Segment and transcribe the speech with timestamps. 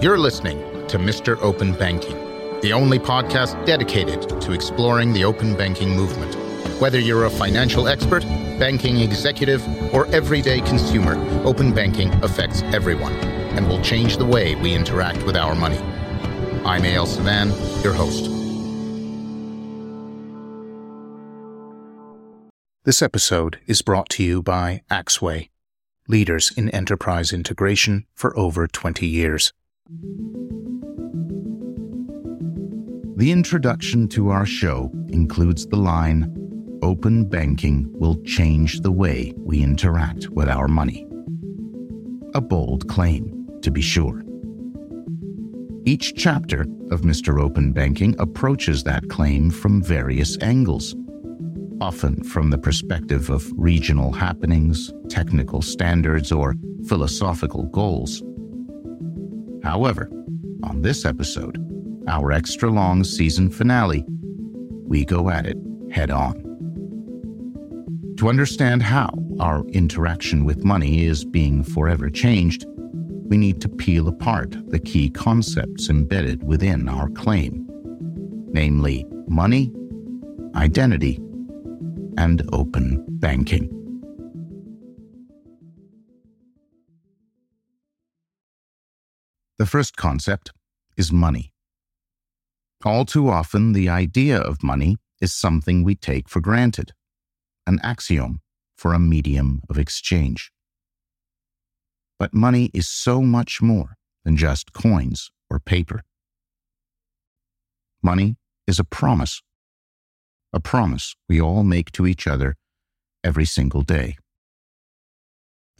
[0.00, 1.36] You're listening to Mr.
[1.42, 2.14] Open Banking,
[2.60, 6.36] the only podcast dedicated to exploring the open banking movement.
[6.80, 8.22] Whether you're a financial expert,
[8.60, 9.60] banking executive,
[9.92, 13.12] or everyday consumer, open banking affects everyone
[13.56, 15.78] and will change the way we interact with our money.
[16.64, 17.06] I'm A.L.
[17.06, 17.48] Savan,
[17.82, 18.26] your host.
[22.84, 25.48] This episode is brought to you by Axway,
[26.06, 29.52] leaders in enterprise integration for over 20 years.
[33.16, 36.34] The introduction to our show includes the line
[36.82, 41.06] Open banking will change the way we interact with our money.
[42.34, 44.22] A bold claim, to be sure.
[45.86, 47.40] Each chapter of Mr.
[47.40, 50.94] Open Banking approaches that claim from various angles,
[51.80, 58.22] often from the perspective of regional happenings, technical standards, or philosophical goals.
[59.62, 60.10] However,
[60.62, 61.58] on this episode,
[62.08, 64.04] our extra long season finale,
[64.86, 65.56] we go at it
[65.90, 66.44] head on.
[68.18, 72.64] To understand how our interaction with money is being forever changed,
[73.28, 77.66] we need to peel apart the key concepts embedded within our claim,
[78.50, 79.72] namely money,
[80.56, 81.20] identity,
[82.16, 83.77] and open banking.
[89.58, 90.52] The first concept
[90.96, 91.52] is money.
[92.84, 96.92] All too often, the idea of money is something we take for granted,
[97.66, 98.40] an axiom
[98.76, 100.52] for a medium of exchange.
[102.20, 106.02] But money is so much more than just coins or paper.
[108.00, 108.36] Money
[108.68, 109.42] is a promise,
[110.52, 112.54] a promise we all make to each other
[113.24, 114.16] every single day.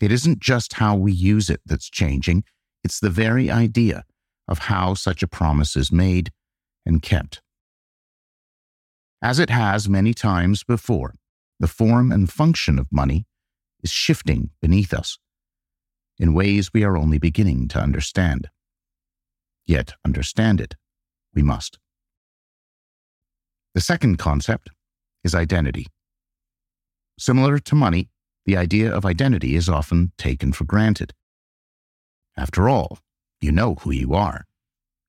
[0.01, 2.43] It isn't just how we use it that's changing,
[2.85, 4.05] it's the very idea
[4.47, 6.31] of how such a promise is made
[6.87, 7.43] and kept.
[9.21, 11.15] As it has many times before,
[11.61, 13.27] the form and function of money
[13.83, 15.19] is shifting beneath us
[16.19, 18.49] in ways we are only beginning to understand.
[19.67, 20.75] Yet understand it,
[21.35, 21.79] we must.
[23.75, 24.71] The second concept
[25.23, 25.87] is identity.
[27.19, 28.09] Similar to money,
[28.47, 31.13] the idea of identity is often taken for granted.
[32.39, 33.01] After all,
[33.41, 34.45] you know who you are.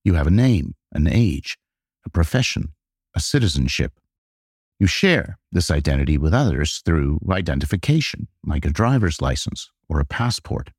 [0.03, 1.59] You have a name, an age,
[2.03, 2.73] a profession,
[3.15, 3.99] a citizenship.
[4.79, 10.71] You share this identity with others through identification, like a driver's license or a passport.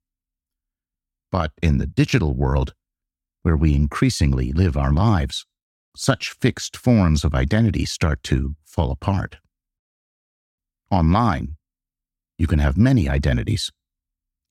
[1.31, 2.75] But in the digital world,
[3.43, 5.47] where we increasingly live our lives,
[5.95, 9.37] such fixed forms of identity start to fall apart.
[10.91, 11.57] Online,
[12.39, 13.71] you can have many identities,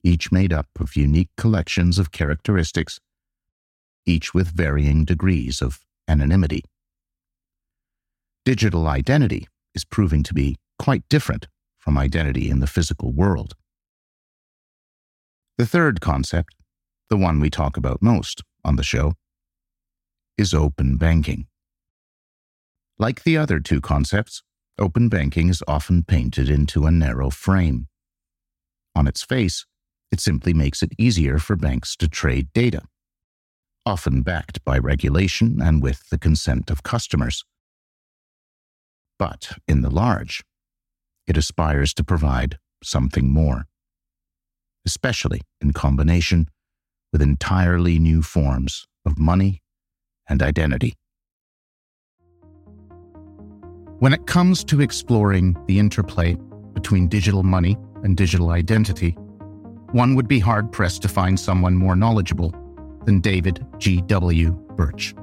[0.04, 3.00] each made up of unique collections of characteristics,
[4.06, 6.64] each with varying degrees of anonymity.
[8.46, 13.54] Digital identity is proving to be quite different from identity in the physical world.
[15.58, 16.56] The third concept,
[17.10, 19.14] the one we talk about most on the show,
[20.38, 21.48] is open banking.
[22.98, 24.42] Like the other two concepts,
[24.78, 27.88] open banking is often painted into a narrow frame.
[28.96, 29.66] On its face,
[30.12, 32.82] it simply makes it easier for banks to trade data,
[33.86, 37.44] often backed by regulation and with the consent of customers.
[39.18, 40.44] But in the large,
[41.28, 43.68] it aspires to provide something more,
[44.86, 46.48] especially in combination
[47.12, 49.62] with entirely new forms of money
[50.28, 50.96] and identity.
[54.00, 56.38] When it comes to exploring the interplay
[56.74, 59.18] between digital money and digital identity,
[59.92, 62.54] one would be hard pressed to find someone more knowledgeable
[63.06, 64.52] than David G.W.
[64.76, 65.16] Birch.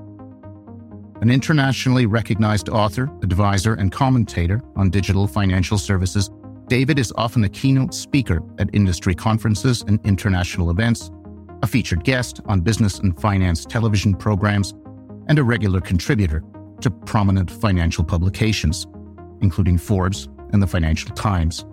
[1.21, 6.31] An internationally recognized author, advisor, and commentator on digital financial services,
[6.67, 11.11] David is often a keynote speaker at industry conferences and international events,
[11.63, 14.75] a featured guest on business and finance television programs,
[15.29, 16.43] and a regular contributor
[16.81, 18.87] to prominent financial publications,
[19.41, 21.65] including Forbes and the Financial Times.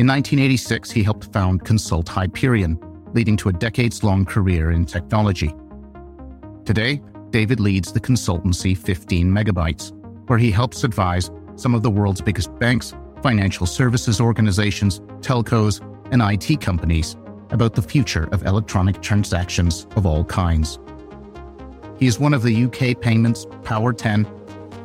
[0.00, 2.80] In 1986, he helped found Consult Hyperion,
[3.12, 5.54] leading to a decades long career in technology.
[6.64, 9.92] Today, David leads the consultancy 15 Megabytes,
[10.26, 15.82] where he helps advise some of the world's biggest banks, financial services organizations, telcos,
[16.12, 17.16] and IT companies
[17.50, 20.78] about the future of electronic transactions of all kinds.
[21.98, 24.24] He is one of the UK Payments Power 10,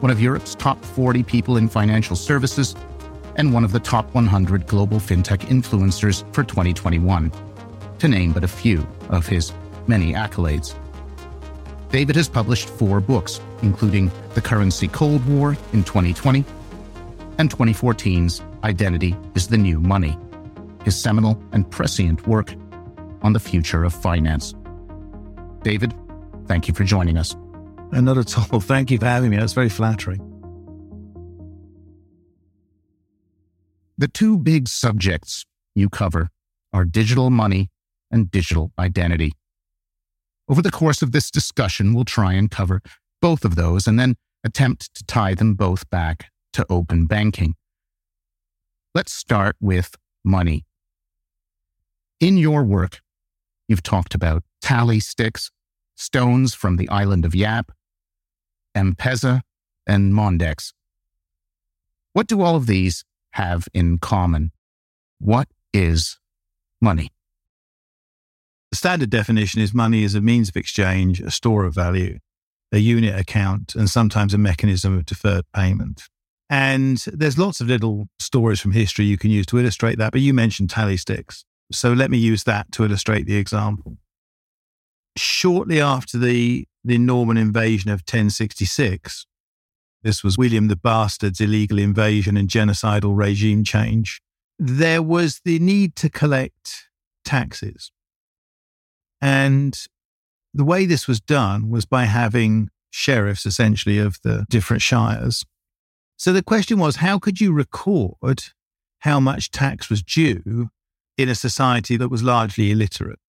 [0.02, 2.76] one of Europe's top 40 people in financial services,
[3.36, 7.32] and one of the top 100 global fintech influencers for 2021,
[8.00, 9.52] to name but a few of his
[9.88, 10.76] many accolades.
[11.90, 16.44] David has published four books, including The Currency Cold War in 2020
[17.38, 20.18] and 2014's Identity is the New Money,
[20.84, 22.54] his seminal and prescient work
[23.22, 24.54] on the future of finance.
[25.62, 25.94] David,
[26.48, 27.36] thank you for joining us.
[27.92, 28.60] Not at all.
[28.60, 29.38] Thank you for having me.
[29.38, 30.35] That's very flattering.
[33.98, 36.30] The two big subjects you cover
[36.74, 37.70] are digital money
[38.12, 39.32] and digital identity.
[40.50, 42.82] Over the course of this discussion, we'll try and cover
[43.22, 47.56] both of those and then attempt to tie them both back to open banking.
[48.94, 50.66] Let's start with money.
[52.20, 53.02] In your work,
[53.68, 55.52] you've talked about tally sticks,
[55.96, 57.72] stones from the island of Yap,
[58.74, 59.42] M-Pesa,
[59.88, 60.74] and Mondex.
[62.14, 63.04] What do all of these
[63.36, 64.52] have in common?
[65.20, 66.18] What is
[66.82, 67.12] money?
[68.72, 72.20] The standard definition is money is a means of exchange, a store of value,
[72.72, 76.04] a unit account, and sometimes a mechanism of deferred payment.
[76.50, 80.22] And there's lots of little stories from history you can use to illustrate that, but
[80.22, 81.44] you mentioned tally sticks.
[81.72, 83.98] So let me use that to illustrate the example.
[85.18, 89.26] Shortly after the, the Norman invasion of 1066,
[90.06, 94.22] this was William the Bastard's illegal invasion and genocidal regime change.
[94.60, 96.90] There was the need to collect
[97.26, 97.92] taxes.
[99.20, 99.76] And
[100.54, 105.44] the way this was done was by having sheriffs essentially of the different shires.
[106.18, 108.44] So the question was how could you record
[109.00, 110.70] how much tax was due
[111.18, 113.20] in a society that was largely illiterate?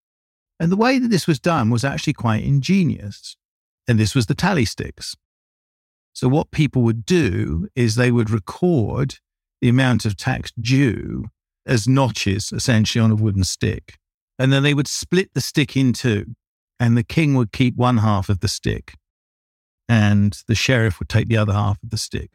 [0.61, 3.35] And the way that this was done was actually quite ingenious.
[3.89, 5.17] And this was the tally sticks.
[6.17, 9.17] So, what people would do is they would record
[9.61, 11.27] the amount of tax due
[11.67, 13.99] as notches, essentially on a wooden stick.
[14.39, 16.35] And then they would split the stick in two,
[16.81, 18.95] and the king would keep one half of the stick,
[19.91, 22.31] and the sheriff would take the other half of the stick.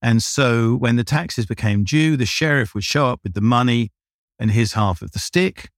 [0.00, 3.90] And so, when the taxes became due, the sheriff would show up with the money
[4.38, 5.70] and his half of the stick.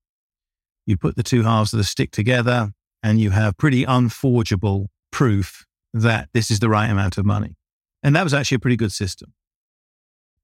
[0.85, 5.65] You put the two halves of the stick together, and you have pretty unforgeable proof
[5.93, 7.57] that this is the right amount of money.
[8.03, 9.33] And that was actually a pretty good system.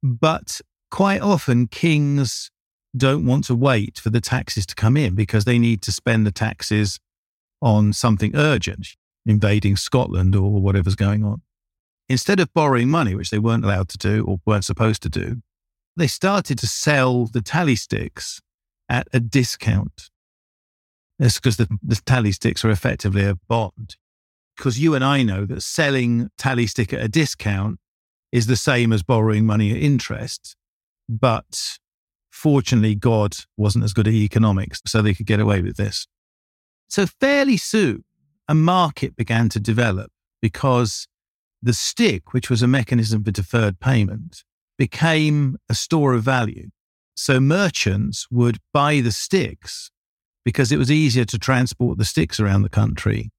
[0.03, 0.61] But
[0.91, 2.51] quite often, kings
[2.97, 6.27] don't want to wait for the taxes to come in because they need to spend
[6.27, 6.99] the taxes
[7.61, 8.89] on something urgent,
[9.25, 11.43] invading Scotland or whatever's going on.
[12.09, 15.41] Instead of borrowing money, which they weren't allowed to do or weren't supposed to do,
[15.97, 18.41] they started to sell the tally sticks
[18.89, 20.11] at a discount.
[21.19, 23.97] That's because the, the tally sticks are effectively a bond
[24.57, 27.79] because you and I know that selling tally stick at a discount
[28.31, 30.57] is the same as borrowing money at interest.
[31.09, 31.79] But
[32.31, 36.07] fortunately, God wasn't as good at economics, so they could get away with this.
[36.89, 38.05] So, fairly soon,
[38.49, 40.11] a market began to develop
[40.41, 41.07] because
[41.63, 44.43] the stick, which was a mechanism for deferred payment,
[44.79, 46.71] became a store of value.
[47.15, 49.91] So, merchants would buy the sticks
[50.45, 53.31] because it was easier to transport the sticks around the country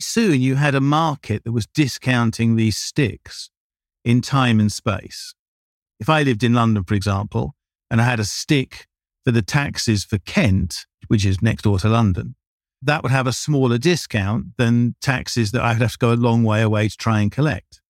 [0.00, 3.50] soon you had a market that was discounting these sticks
[4.04, 5.34] in time and space.
[6.00, 7.54] If I lived in London, for example,
[7.90, 8.86] and I had a stick
[9.24, 12.34] for the taxes for Kent, which is next door to London,
[12.82, 16.14] that would have a smaller discount than taxes that I would have to go a
[16.14, 17.80] long way away to try and collect.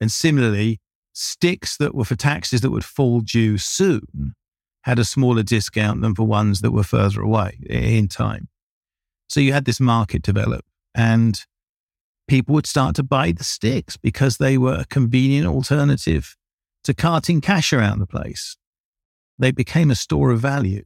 [0.00, 0.80] And similarly,
[1.12, 4.34] sticks that were for taxes that would fall due soon
[4.84, 8.48] had a smaller discount than for ones that were further away in time.
[9.28, 10.64] So you had this market develop.
[10.94, 11.40] And
[12.28, 16.36] people would start to buy the sticks because they were a convenient alternative
[16.84, 18.56] to carting cash around the place.
[19.38, 20.84] They became a store of value.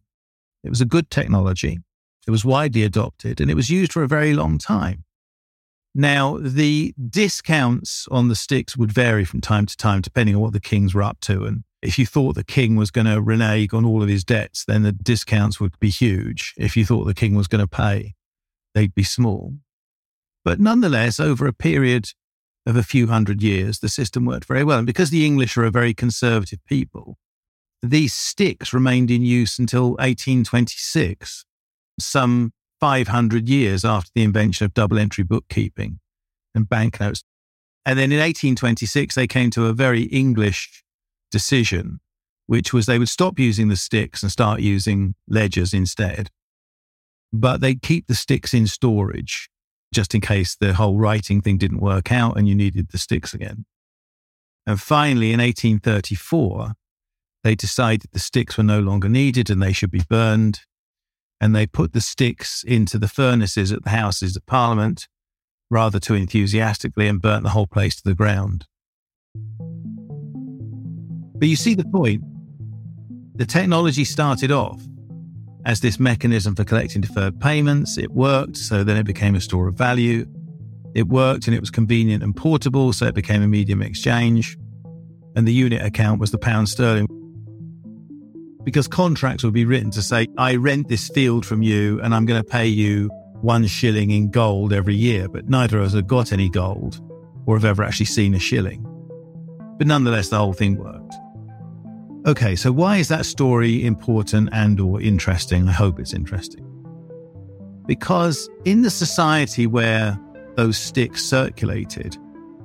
[0.62, 1.80] It was a good technology.
[2.26, 5.04] It was widely adopted and it was used for a very long time.
[5.94, 10.52] Now, the discounts on the sticks would vary from time to time, depending on what
[10.52, 11.44] the kings were up to.
[11.44, 14.64] And if you thought the king was going to renege on all of his debts,
[14.64, 16.54] then the discounts would be huge.
[16.56, 18.14] If you thought the king was going to pay,
[18.74, 19.54] they'd be small.
[20.44, 22.10] But nonetheless, over a period
[22.66, 24.78] of a few hundred years, the system worked very well.
[24.78, 27.16] And because the English are a very conservative people,
[27.82, 31.44] these sticks remained in use until 1826,
[31.98, 36.00] some 500 years after the invention of double entry bookkeeping
[36.54, 37.24] and banknotes.
[37.86, 40.82] And then in 1826, they came to a very English
[41.30, 42.00] decision,
[42.46, 46.30] which was they would stop using the sticks and start using ledgers instead.
[47.32, 49.50] But they'd keep the sticks in storage
[49.94, 53.32] just in case the whole writing thing didn't work out and you needed the sticks
[53.32, 53.64] again.
[54.66, 56.72] And finally, in 1834,
[57.42, 60.60] they decided the sticks were no longer needed and they should be burned.
[61.40, 65.08] and they put the sticks into the furnaces at the Houses of Parliament
[65.70, 68.66] rather too enthusiastically and burnt the whole place to the ground.
[71.36, 72.22] But you see the point.
[73.34, 74.80] The technology started off
[75.64, 77.98] as this mechanism for collecting deferred payments.
[77.98, 80.26] It worked, so then it became a store of value.
[80.94, 84.56] It worked and it was convenient and portable, so it became a medium exchange.
[85.36, 87.06] And the unit account was the pound sterling.
[88.62, 92.24] Because contracts would be written to say, I rent this field from you and I'm
[92.24, 93.10] going to pay you
[93.42, 97.00] one shilling in gold every year, but neither of us have got any gold
[97.46, 98.82] or have ever actually seen a shilling.
[99.76, 101.14] But nonetheless, the whole thing worked.
[102.26, 105.68] Okay, so why is that story important and or interesting?
[105.68, 106.64] I hope it's interesting.
[107.86, 110.18] Because in the society where
[110.54, 112.16] those sticks circulated,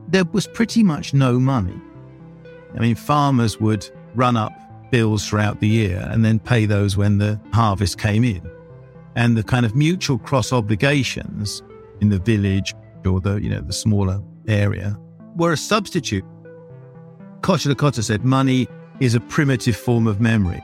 [0.07, 1.77] there was pretty much no money.
[2.73, 4.53] I mean, farmers would run up
[4.91, 8.41] bills throughout the year and then pay those when the harvest came in.
[9.17, 11.61] And the kind of mutual cross obligations
[11.99, 12.73] in the village
[13.05, 14.97] or the, you know, the smaller area
[15.35, 16.23] were a substitute.
[17.41, 18.67] Kocherlakota said money
[18.99, 20.61] is a primitive form of memory.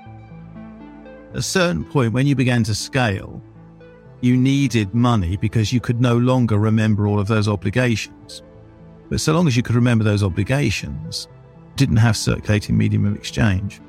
[1.32, 3.42] At a certain point, when you began to scale,
[4.22, 8.42] you needed money because you could no longer remember all of those obligations.
[9.10, 11.28] But so long as you could remember those obligations,
[11.76, 13.82] didn't have circulating medium of exchange.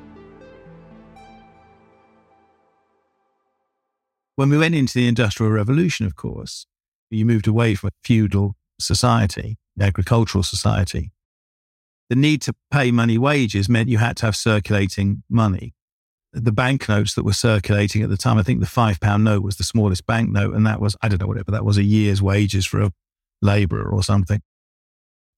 [4.35, 6.67] When we went into the Industrial Revolution, of course,
[7.11, 11.13] you moved away from a feudal society, agricultural society,
[12.09, 15.75] the need to pay money wages meant you had to have circulating money.
[16.33, 19.57] The banknotes that were circulating at the time, I think the five pound note was
[19.57, 22.67] the smallest banknote, and that was, I don't know, whatever, that was a year's wages
[22.67, 22.93] for a
[23.43, 24.43] laborer or something.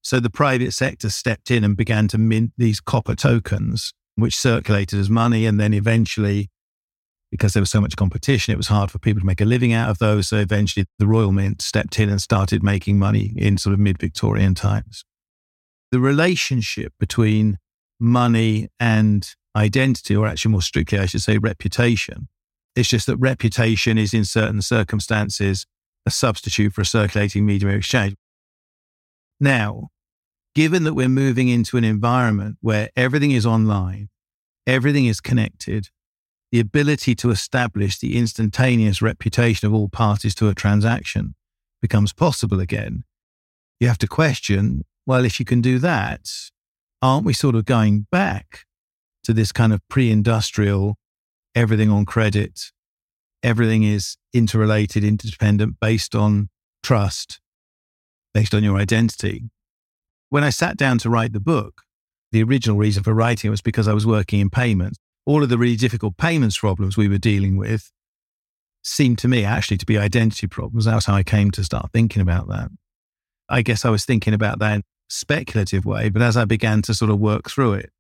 [0.03, 4.99] So the private sector stepped in and began to mint these copper tokens, which circulated
[4.99, 5.47] as money.
[5.47, 6.49] And then eventually,
[7.31, 9.73] because there was so much competition, it was hard for people to make a living
[9.73, 10.29] out of those.
[10.29, 13.99] So eventually, the Royal Mint stepped in and started making money in sort of mid
[13.99, 15.05] Victorian times
[15.91, 17.59] the relationship between
[18.01, 22.29] money and identity, or actually more strictly, I should say reputation.
[22.77, 25.67] It's just that reputation is in certain circumstances
[26.07, 28.15] a substitute for a circulating medium of exchange.
[29.41, 29.89] Now,
[30.55, 34.09] given that we're moving into an environment where everything is online,
[34.67, 35.89] everything is connected,
[36.51, 41.35] the ability to establish the instantaneous reputation of all parties to a transaction
[41.81, 43.05] becomes possible again.
[43.81, 46.29] You have to question well, if you can do that,
[47.01, 48.67] aren't we sort of going back
[49.25, 50.99] to this kind of pre industrial,
[51.55, 52.61] everything on credit,
[53.43, 56.51] everything is interrelated, interdependent, based on
[56.83, 57.41] trust,
[58.35, 59.45] based on your identity?
[60.29, 61.85] When I sat down to write the book,
[62.31, 64.99] the original reason for writing it was because I was working in payments.
[65.25, 67.91] All of the really difficult payments problems we were dealing with
[68.83, 70.85] seemed to me actually to be identity problems.
[70.85, 72.69] That's how I came to start thinking about that.
[73.49, 77.11] I guess I was thinking about that speculative way, but as I began to sort
[77.11, 77.91] of work through it,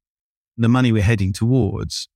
[0.57, 2.09] the money we're heading towards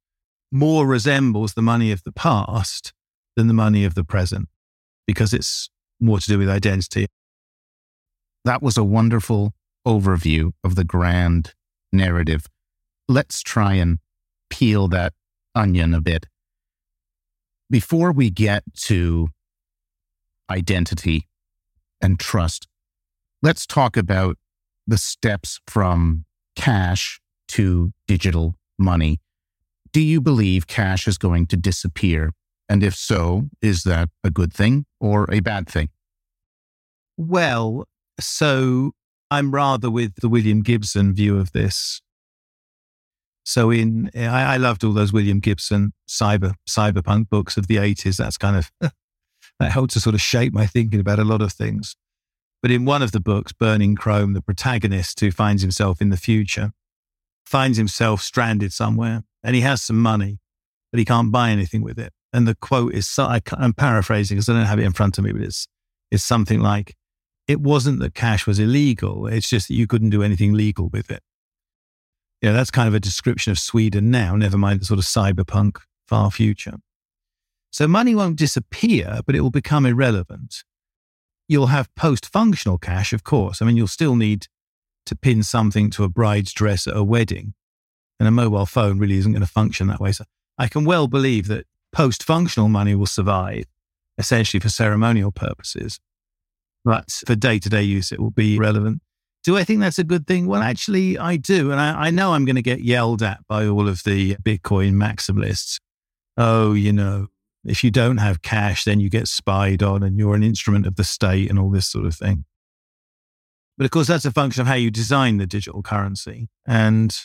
[0.51, 2.93] more resembles the money of the past
[3.37, 4.49] than the money of the present
[5.07, 5.71] because it's
[6.01, 7.07] more to do with identity.
[8.45, 9.55] That was a wonderful
[9.87, 11.55] overview of the grand
[11.93, 12.47] narrative.
[13.09, 13.99] Let's try and
[14.51, 15.15] peel that
[15.55, 16.27] onion a bit.
[17.71, 19.29] Before we get to
[20.51, 21.29] identity
[22.03, 22.69] and trust,
[23.43, 24.37] let's talk about
[24.87, 26.25] the steps from
[26.57, 29.21] cash to digital money.
[29.93, 32.33] Do you believe cash is going to disappear?
[32.69, 35.91] And if so, is that a good thing or a bad thing?
[37.17, 37.87] Well,
[38.19, 38.93] so
[39.31, 42.01] I'm rather with the William Gibson view of this.
[43.45, 48.17] So in I, I loved all those William Gibson cyber cyberpunk books of the 80s.
[48.17, 48.71] That's kind of
[49.59, 51.97] that helped to sort of shape my thinking about a lot of things.
[52.63, 56.17] But in one of the books, Burning Chrome, the protagonist who finds himself in the
[56.17, 56.73] future
[57.45, 60.39] finds himself stranded somewhere and he has some money,
[60.93, 62.13] but he can't buy anything with it.
[62.33, 65.33] And the quote is, I'm paraphrasing because I don't have it in front of me,
[65.33, 65.67] but it's,
[66.11, 66.95] it's something like,
[67.49, 69.27] it wasn't that cash was illegal.
[69.27, 71.23] It's just that you couldn't do anything legal with it.
[72.41, 75.79] Yeah, that's kind of a description of Sweden now, never mind the sort of cyberpunk
[76.07, 76.77] far future.
[77.71, 80.63] So money won't disappear, but it will become irrelevant.
[81.49, 83.61] You'll have post functional cash, of course.
[83.61, 84.47] I mean, you'll still need
[85.07, 87.55] to pin something to a bride's dress at a wedding.
[88.19, 90.13] And a mobile phone really isn't going to function that way.
[90.13, 90.25] So
[90.57, 93.65] I can well believe that post functional money will survive,
[94.17, 95.99] essentially for ceremonial purposes.
[96.85, 99.03] But for day to day use, it will be relevant.
[99.45, 100.47] Do I think that's a good thing?
[100.47, 101.73] Well, actually, I do.
[101.73, 104.93] And I, I know I'm going to get yelled at by all of the Bitcoin
[104.93, 105.81] maximalists.
[106.37, 107.29] Oh, you know,
[107.65, 110.97] If you don't have cash, then you get spied on and you're an instrument of
[110.97, 112.45] the state and all this sort of thing.
[113.79, 116.49] But of course, that's a function of how you design the digital currency.
[116.67, 117.17] And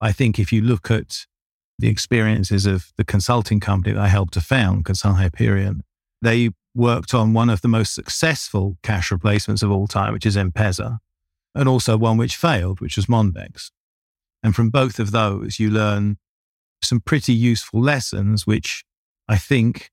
[0.00, 1.26] I think if you look at
[1.78, 5.82] the experiences of the consulting company that I helped to found, Consult Hyperion,
[6.22, 10.36] they worked on one of the most successful cash replacements of all time, which is
[10.36, 10.98] M-Pesa,
[11.54, 13.70] and also one which failed, which was Mondex.
[14.42, 16.18] And from both of those, you learn
[16.82, 18.84] some pretty useful lessons, which
[19.30, 19.90] I think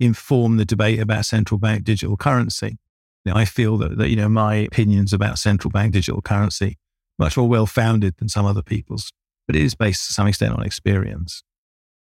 [0.00, 2.78] inform the debate about central bank digital currency.
[3.24, 6.78] Know, I feel that, that, you know, my opinions about central bank digital currency
[7.16, 9.12] much more well founded than some other people's,
[9.46, 11.44] but it is based to some extent on experience.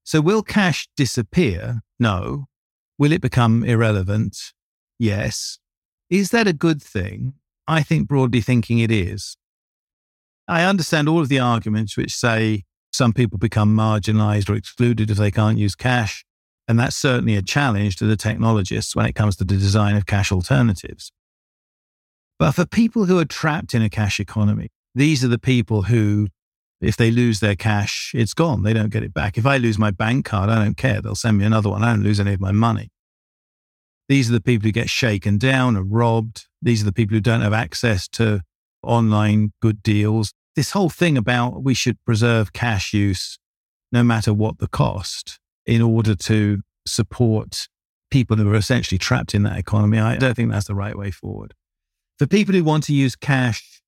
[0.06, 1.82] So will cash disappear?
[2.00, 2.46] No.
[2.98, 4.38] Will it become irrelevant?
[4.98, 5.60] Yes.
[6.10, 7.34] Is that a good thing?
[7.68, 9.36] I think broadly thinking it is.
[10.48, 12.64] I understand all of the arguments which say
[12.94, 16.24] some people become marginalized or excluded if they can't use cash.
[16.68, 20.06] And that's certainly a challenge to the technologists when it comes to the design of
[20.06, 21.12] cash alternatives.
[22.40, 26.28] But for people who are trapped in a cash economy, these are the people who,
[26.80, 28.64] if they lose their cash, it's gone.
[28.64, 29.38] They don't get it back.
[29.38, 31.02] If I lose my bank card, I don't care.
[31.02, 31.84] They'll send me another one.
[31.84, 32.90] I don't lose any of my money.
[34.10, 36.48] These are the people who get shaken down or robbed.
[36.62, 38.42] These are the people who don't have access to
[38.84, 40.34] online good deals.
[40.56, 43.38] This whole thing about we should preserve cash use
[43.92, 47.68] no matter what the cost in order to support
[48.10, 51.12] people who are essentially trapped in that economy, I don't think that's the right way
[51.12, 51.54] forward.
[52.20, 53.82] For people who want to use cash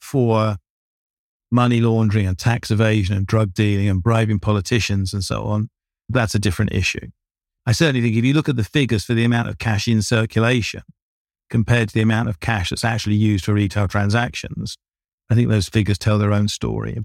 [0.00, 0.56] for
[1.50, 5.70] money laundering and tax evasion and drug dealing and bribing politicians and so on,
[6.08, 7.08] that's a different issue.
[7.66, 10.02] I certainly think if you look at the figures for the amount of cash in
[10.02, 10.82] circulation
[11.50, 14.76] compared to the amount of cash that's actually used for retail transactions,
[15.30, 16.98] I think those figures tell their own story.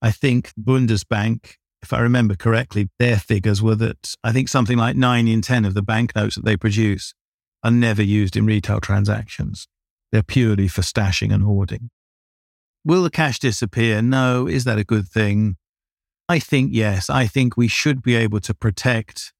[0.00, 4.96] I think Bundesbank, if I remember correctly, their figures were that I think something like
[4.96, 7.12] nine in 10 of the banknotes that they produce
[7.62, 9.68] are never used in retail transactions.
[10.10, 11.90] They're purely for stashing and hoarding.
[12.86, 14.00] Will the cash disappear?
[14.00, 14.46] No.
[14.46, 15.56] Is that a good thing?
[16.26, 17.10] I think yes.
[17.10, 19.34] I think we should be able to protect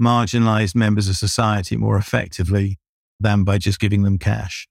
[0.00, 2.78] marginalized members of society more effectively
[3.18, 4.66] than by just giving them cash.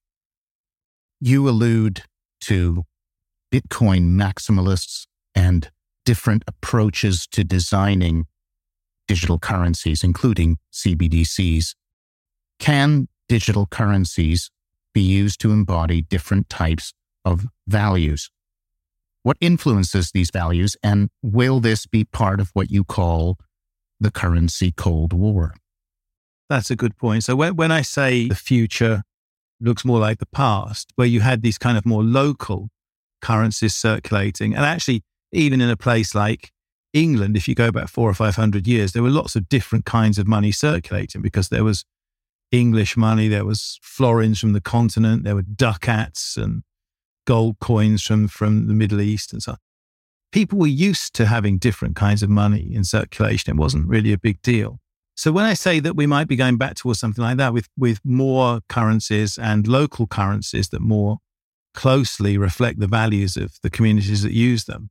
[1.22, 2.02] You allude
[2.42, 2.86] to
[3.54, 5.70] Bitcoin maximalists and
[6.10, 8.26] different approaches to designing
[9.08, 11.76] digital currencies, including CBDCs.
[12.58, 14.50] Can digital currencies
[14.92, 16.94] be used to embody different types
[17.24, 18.32] of values?
[19.22, 23.38] What influences these values, and will this be part of what you call
[24.00, 25.54] the currency Cold War.
[26.50, 27.24] That's a good point.
[27.24, 29.04] So when, when I say the future
[29.62, 32.70] looks more like the past, where you had these kind of more local
[33.22, 36.52] currencies circulating, and actually, even in a place like
[36.94, 39.86] England, if you go back four or five hundred years, there were lots of different
[39.86, 41.86] kinds of money circulating because there was
[42.52, 46.64] English money, there was florins from the continent, there were ducats and
[47.26, 49.58] gold coins from, from the Middle East and so on
[50.32, 53.52] people were used to having different kinds of money in circulation.
[53.52, 54.80] It wasn't really a big deal.
[55.16, 57.68] So when I say that we might be going back towards something like that with,
[57.78, 61.18] with more currencies and local currencies that more
[61.74, 64.90] closely reflect the values of the communities that use them.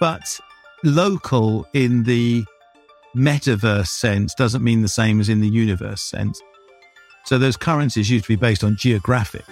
[0.00, 0.40] But
[0.82, 2.44] local in the
[3.14, 6.40] metaverse sense doesn't mean the same as in the universe sense.
[7.26, 9.44] So those currencies used to be based on geographic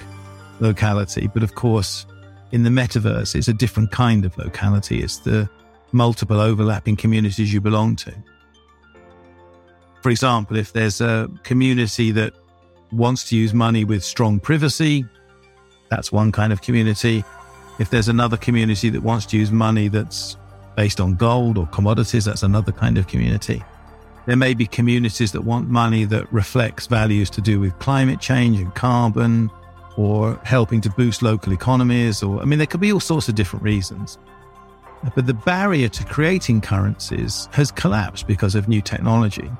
[0.59, 2.07] locality, but of course,
[2.51, 5.03] in the metaverse, it's a different kind of locality.
[5.03, 5.49] It's the
[5.93, 8.15] multiple overlapping communities you belong to.
[10.03, 12.33] For example, if there's a community that
[12.91, 15.05] wants to use money with strong privacy,
[15.91, 17.23] that's one kind of community.
[17.79, 20.37] If there's another community that wants to use money that's
[20.77, 23.63] based on gold or commodities, that's another kind of community.
[24.27, 28.61] There may be communities that want money that reflects values to do with climate change
[28.61, 29.51] and carbon
[29.97, 33.35] or helping to boost local economies, or I mean, there could be all sorts of
[33.35, 34.19] different reasons.
[35.15, 39.51] But the barrier to creating currencies has collapsed because of new technology.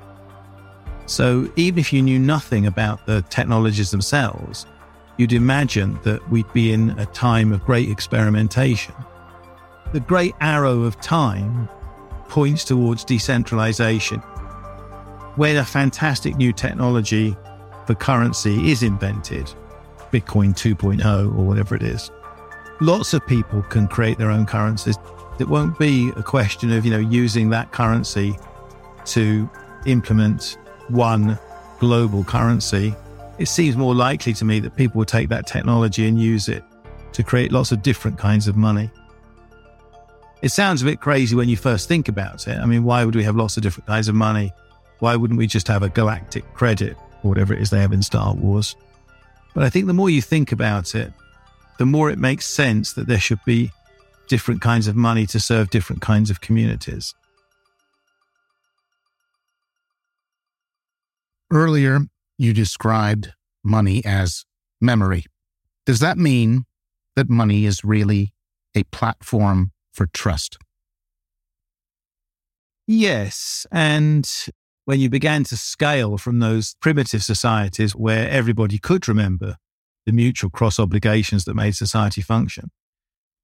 [1.07, 4.65] So even if you knew nothing about the technologies themselves,
[5.19, 8.95] you'd imagine that we'd be in a time of great experimentation.
[9.91, 11.67] The great arrow of time
[12.29, 14.19] points towards decentralization.
[15.35, 17.35] When a fantastic new technology
[17.85, 19.53] for currency is invented,
[20.09, 22.09] Bitcoin 2.0 or whatever it is.
[22.79, 24.95] Lots of people can create their own currencies.
[25.37, 28.37] It won't be a question of, you know, using that currency
[29.07, 29.49] to
[29.85, 31.37] implement one
[31.79, 32.95] global currency.
[33.39, 36.61] It seems more likely to me that people will take that technology and use it
[37.13, 38.91] to create lots of different kinds of money.
[40.41, 42.57] It sounds a bit crazy when you first think about it.
[42.57, 44.51] I mean, why would we have lots of different kinds of money?
[44.99, 48.03] Why wouldn't we just have a galactic credit or whatever it is they have in
[48.03, 48.75] Star Wars?
[49.55, 51.13] But I think the more you think about it,
[51.77, 53.71] the more it makes sense that there should be
[54.27, 57.15] different kinds of money to serve different kinds of communities.
[61.51, 62.01] Earlier,
[62.39, 64.45] you described money as
[64.81, 65.25] memory.
[65.85, 66.65] Does that mean
[67.15, 68.33] that money is really
[68.73, 70.57] a platform for trust?
[72.87, 73.67] Yes.
[73.71, 74.27] And
[74.85, 79.57] when you began to scale from those primitive societies where everybody could remember
[80.05, 82.71] the mutual cross obligations that made society function,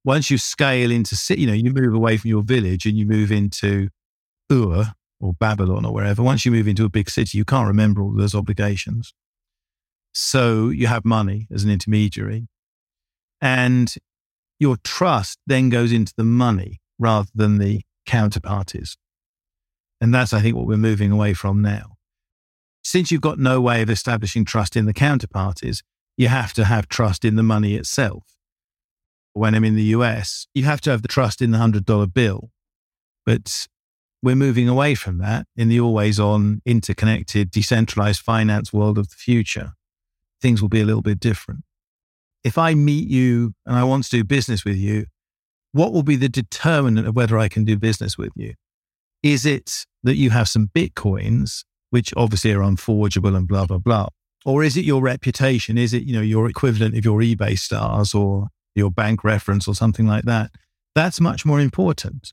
[0.06, 3.32] once you scale into, you know, you move away from your village and you move
[3.32, 3.90] into
[4.52, 8.02] Ur or Babylon or wherever, once you move into a big city, you can't remember
[8.02, 9.14] all those obligations.
[10.14, 12.48] So you have money as an intermediary.
[13.42, 13.94] And
[14.60, 18.96] your trust then goes into the money rather than the counterparties.
[20.00, 21.96] And that's, I think, what we're moving away from now.
[22.84, 25.82] Since you've got no way of establishing trust in the counterparties,
[26.18, 28.24] you have to have trust in the money itself.
[29.34, 32.52] When I'm in the US, you have to have the trust in the $100 bill.
[33.26, 33.68] But
[34.26, 39.16] we're moving away from that in the always on, interconnected, decentralized finance world of the
[39.16, 39.72] future.
[40.42, 41.64] Things will be a little bit different
[42.46, 45.08] if I meet you and I want to do business with you,
[45.72, 48.54] what will be the determinant of whether I can do business with you?
[49.24, 54.10] Is it that you have some bitcoins, which obviously are unforgeable and blah, blah, blah?
[54.46, 55.76] Or is it your reputation?
[55.76, 59.74] Is it, you know, your equivalent of your eBay stars or your bank reference or
[59.74, 60.52] something like that?
[60.94, 62.32] That's much more important.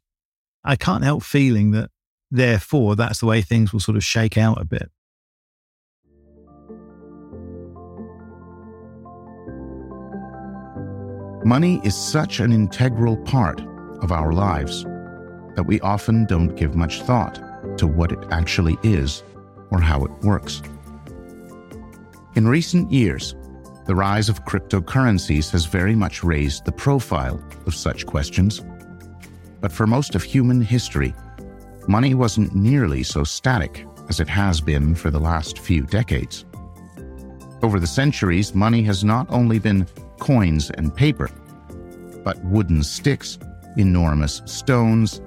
[0.64, 1.90] I can't help feeling that
[2.30, 4.90] therefore that's the way things will sort of shake out a bit.
[11.44, 13.60] Money is such an integral part
[14.00, 14.84] of our lives
[15.56, 17.40] that we often don't give much thought
[17.76, 19.24] to what it actually is
[19.72, 20.62] or how it works.
[22.36, 23.34] In recent years,
[23.86, 28.62] the rise of cryptocurrencies has very much raised the profile of such questions.
[29.62, 31.14] But for most of human history,
[31.88, 36.44] money wasn't nearly so static as it has been for the last few decades.
[37.62, 39.86] Over the centuries, money has not only been
[40.18, 41.30] coins and paper,
[42.24, 43.38] but wooden sticks,
[43.76, 45.20] enormous stones,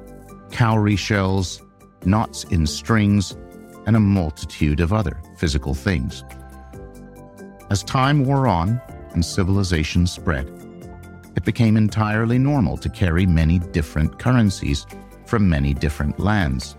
[0.51, 1.61] cowrie shells,
[2.03, 3.37] knots in strings,
[3.85, 6.25] and a multitude of other physical things.
[7.69, 8.81] As time wore on
[9.13, 10.54] and civilization spread,
[11.35, 14.85] it became entirely normal to carry many different currencies
[15.25, 16.75] from many different lands.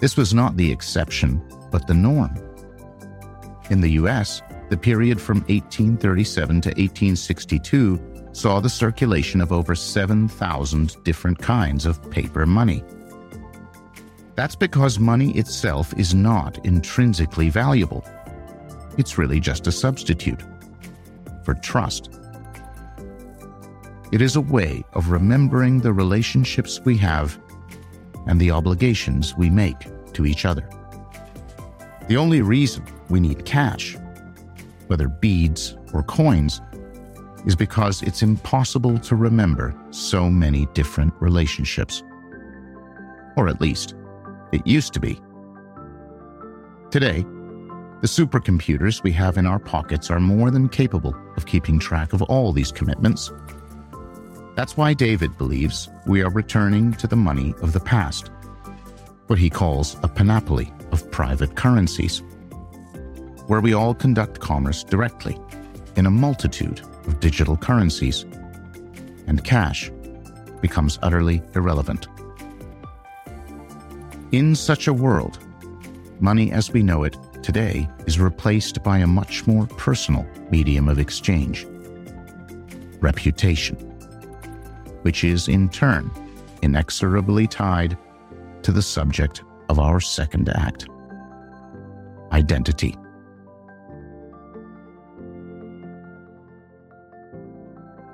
[0.00, 2.36] This was not the exception, but the norm.
[3.70, 8.00] In the US, the period from 1837 to 1862
[8.32, 12.82] saw the circulation of over 7,000 different kinds of paper money.
[14.34, 18.04] That's because money itself is not intrinsically valuable.
[18.96, 20.42] It's really just a substitute
[21.44, 22.21] for trust.
[24.12, 27.38] It is a way of remembering the relationships we have
[28.26, 30.68] and the obligations we make to each other.
[32.06, 33.96] The only reason we need cash
[34.92, 36.60] whether beads or coins,
[37.46, 42.02] is because it's impossible to remember so many different relationships.
[43.36, 43.94] Or at least,
[44.52, 45.18] it used to be.
[46.90, 47.22] Today,
[48.02, 52.20] the supercomputers we have in our pockets are more than capable of keeping track of
[52.20, 53.32] all these commitments.
[54.54, 58.30] That's why David believes we are returning to the money of the past,
[59.26, 62.22] what he calls a panoply of private currencies
[63.46, 65.38] where we all conduct commerce directly
[65.96, 68.24] in a multitude of digital currencies,
[69.26, 69.90] and cash
[70.60, 72.06] becomes utterly irrelevant.
[74.30, 75.38] In such a world,
[76.20, 80.98] money as we know it today is replaced by a much more personal medium of
[80.98, 81.66] exchange
[83.00, 83.91] reputation,
[85.02, 86.10] which is in turn
[86.62, 87.98] inexorably tied
[88.62, 90.86] to the subject of our second act
[92.32, 92.96] identity.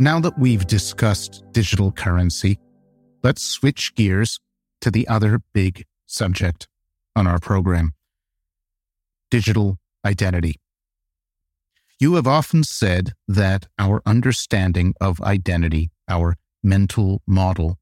[0.00, 2.58] Now that we've discussed digital currency,
[3.22, 4.38] let's switch gears
[4.80, 6.68] to the other big subject
[7.16, 7.94] on our program
[9.30, 10.54] digital identity.
[11.98, 17.78] You have often said that our understanding of identity, our mental model,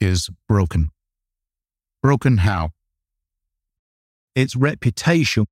[0.00, 0.90] is broken.
[2.02, 2.70] Broken how?
[4.34, 5.46] It's reputation,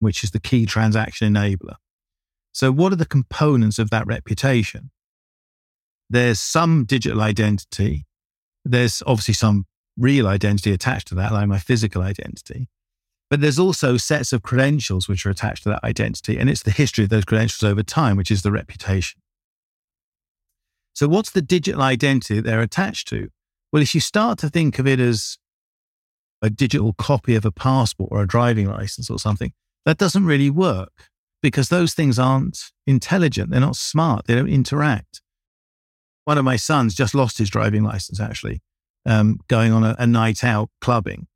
[0.00, 1.76] which is the key transaction enabler.
[2.52, 4.90] So, what are the components of that reputation?
[6.12, 8.04] there's some digital identity
[8.64, 9.64] There's obviously some
[9.96, 12.68] real identity attached to that, like my physical identity.
[13.30, 16.38] But there's also sets of credentials which are attached to that identity.
[16.38, 19.21] And it's the history of those credentials over time, which is the reputation.
[20.94, 23.28] So, what's the digital identity that they're attached to?
[23.72, 25.38] Well, if you start to think of it as
[26.42, 29.52] a digital copy of a passport or a driving license or something,
[29.86, 31.10] that doesn't really work
[31.42, 33.50] because those things aren't intelligent.
[33.50, 34.26] They're not smart.
[34.26, 35.20] They don't interact.
[36.24, 38.60] One of my sons just lost his driving license, actually,
[39.06, 41.26] um, going on a, a night out clubbing.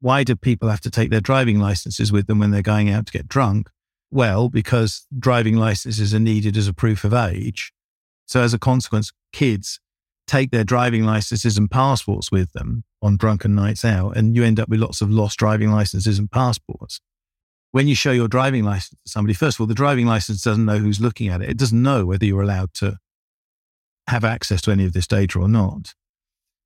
[0.00, 3.06] Why do people have to take their driving licenses with them when they're going out
[3.06, 3.68] to get drunk?
[4.10, 7.72] Well, because driving licenses are needed as a proof of age.
[8.32, 9.78] So, as a consequence, kids
[10.26, 14.58] take their driving licenses and passports with them on drunken nights out, and you end
[14.58, 16.98] up with lots of lost driving licenses and passports.
[17.72, 20.64] When you show your driving license to somebody, first of all, the driving license doesn't
[20.64, 21.50] know who's looking at it.
[21.50, 22.96] It doesn't know whether you're allowed to
[24.06, 25.92] have access to any of this data or not.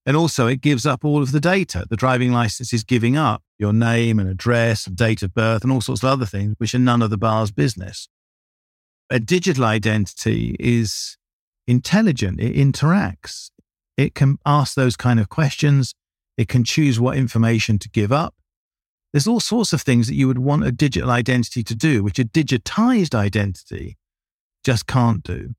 [0.06, 1.84] And also, it gives up all of the data.
[1.90, 5.72] The driving license is giving up your name and address and date of birth and
[5.72, 8.08] all sorts of other things, which are none of the bar's business.
[9.10, 11.18] A digital identity is
[11.66, 13.50] intelligent, it interacts,
[13.96, 15.94] it can ask those kind of questions,
[16.36, 18.34] it can choose what information to give up.
[19.12, 22.18] There's all sorts of things that you would want a digital identity to do, which
[22.18, 23.96] a digitized identity
[24.64, 25.54] just can't do.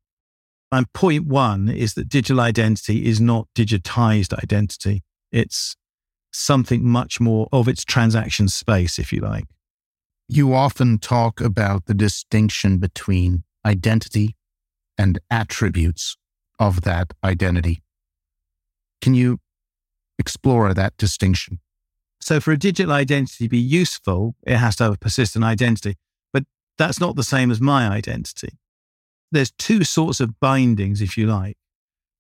[0.72, 5.02] And point one is that digital identity is not digitized identity.
[5.32, 5.76] It's
[6.32, 9.46] something much more of its transaction space, if you like.
[10.28, 14.36] You often talk about the distinction between identity
[14.98, 16.18] and attributes
[16.60, 17.82] of that identity.
[19.02, 19.40] Can you
[20.18, 21.60] explore that distinction?
[22.20, 25.96] So, for a digital identity to be useful, it has to have a persistent identity.
[26.34, 26.46] But
[26.78, 28.58] that's not the same as my identity
[29.32, 31.58] there's two sorts of bindings, if you like.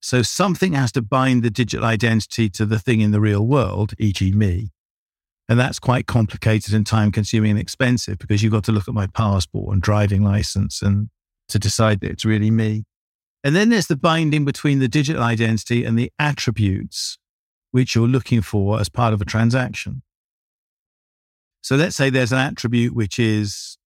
[0.02, 3.94] So something has to bind the digital identity to the thing in the real world,
[3.98, 4.72] e.g., me.
[5.50, 8.94] And that's quite complicated and time consuming and expensive because you've got to look at
[8.94, 11.10] my passport and driving license and
[11.50, 12.86] to decide that it's really me.
[13.44, 17.18] And then there's the binding between the digital identity and the attributes
[17.72, 20.02] which you're looking for as part of a transaction.
[21.62, 23.78] So let's say there's an attribute which is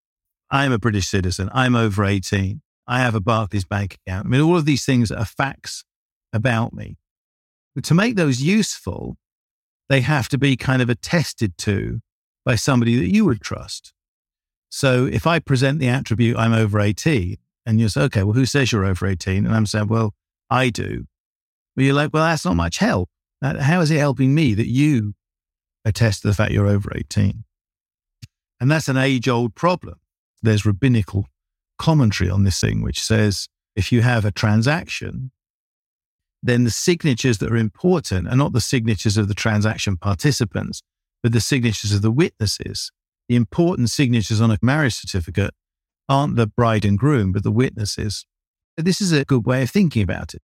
[0.50, 2.62] I'm a British citizen, I'm over 18.
[2.88, 4.26] I have a Barclays bank account.
[4.26, 5.84] I mean, all of these things are facts
[6.34, 6.98] about me.
[7.74, 9.18] But to make those useful,
[9.88, 12.02] they have to be kind of attested to
[12.44, 13.94] by somebody that you would trust.
[14.70, 18.46] So if I present the attribute, I'm over 18, and you say, okay, well, who
[18.46, 19.46] says you're over 18?
[19.46, 20.14] And I'm saying, well,
[20.50, 21.06] I do.
[21.76, 23.10] Well, you're like, well, that's not much help.
[23.42, 25.14] Uh, how is it helping me that you
[25.86, 27.44] attest to the fact you're over 18?
[28.60, 29.96] And that's an age old problem.
[30.42, 31.28] There's rabbinical
[31.80, 35.32] commentary on this thing, which says if you have a transaction,
[36.44, 40.82] then the signatures that are important are not the signatures of the transaction participants,
[41.24, 42.92] but the signatures of the witnesses.
[43.30, 45.54] The important signatures on a marriage certificate
[46.12, 48.26] aren't the bride and groom, but the witnesses.
[48.76, 50.42] This is a good way of thinking about it.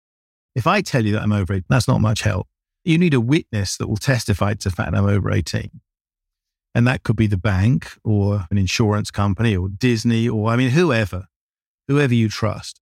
[0.55, 2.47] If I tell you that I'm over 18, that's not much help.
[2.83, 5.69] You need a witness that will testify to the fact I'm over 18.
[6.73, 10.71] And that could be the bank or an insurance company or Disney or, I mean,
[10.71, 11.27] whoever,
[11.87, 12.81] whoever you trust.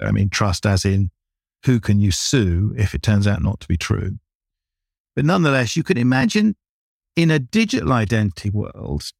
[0.00, 1.10] I mean, trust as in
[1.64, 4.18] who can you sue if it turns out not to be true.
[5.16, 6.54] But nonetheless, you can imagine
[7.16, 9.10] in a digital identity world,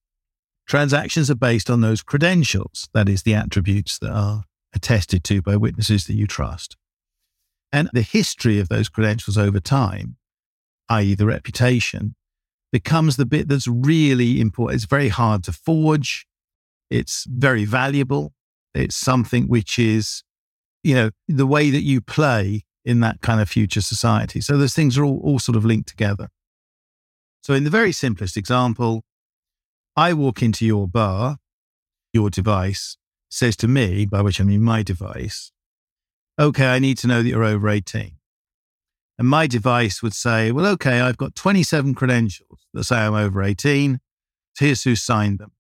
[0.67, 4.45] transactions are based on those credentials, that is, the attributes that are
[4.75, 6.77] attested to by witnesses that you trust.
[7.73, 10.17] And the history of those credentials over time,
[10.89, 12.15] i.e., the reputation,
[12.71, 14.77] becomes the bit that's really important.
[14.77, 16.27] It's very hard to forge.
[16.91, 18.33] It's very valuable.
[18.75, 20.23] It's something which is,
[20.83, 24.41] you know, the way that you play in that kind of future society.
[24.41, 26.29] So those things are all, all sort of linked together.
[27.43, 29.05] So in the very simplest example,
[29.97, 31.39] I walk into your bar,
[32.13, 32.97] your device
[33.31, 35.53] says to me, by which I mean my device,
[36.39, 38.13] okay, I need to know that you're over 18.
[39.19, 43.43] And my device would say, well, okay, I've got 27 credentials that say I'm over
[43.43, 44.01] 18.
[44.59, 45.53] Here's who signed them.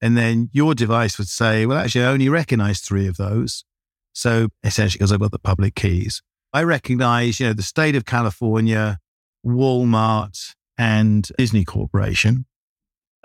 [0.00, 3.64] And then your device would say, well, actually, I only recognize three of those.
[4.12, 8.04] So essentially, because I've got the public keys, I recognize, you know, the state of
[8.04, 8.98] California,
[9.44, 12.46] Walmart, and Disney Corporation.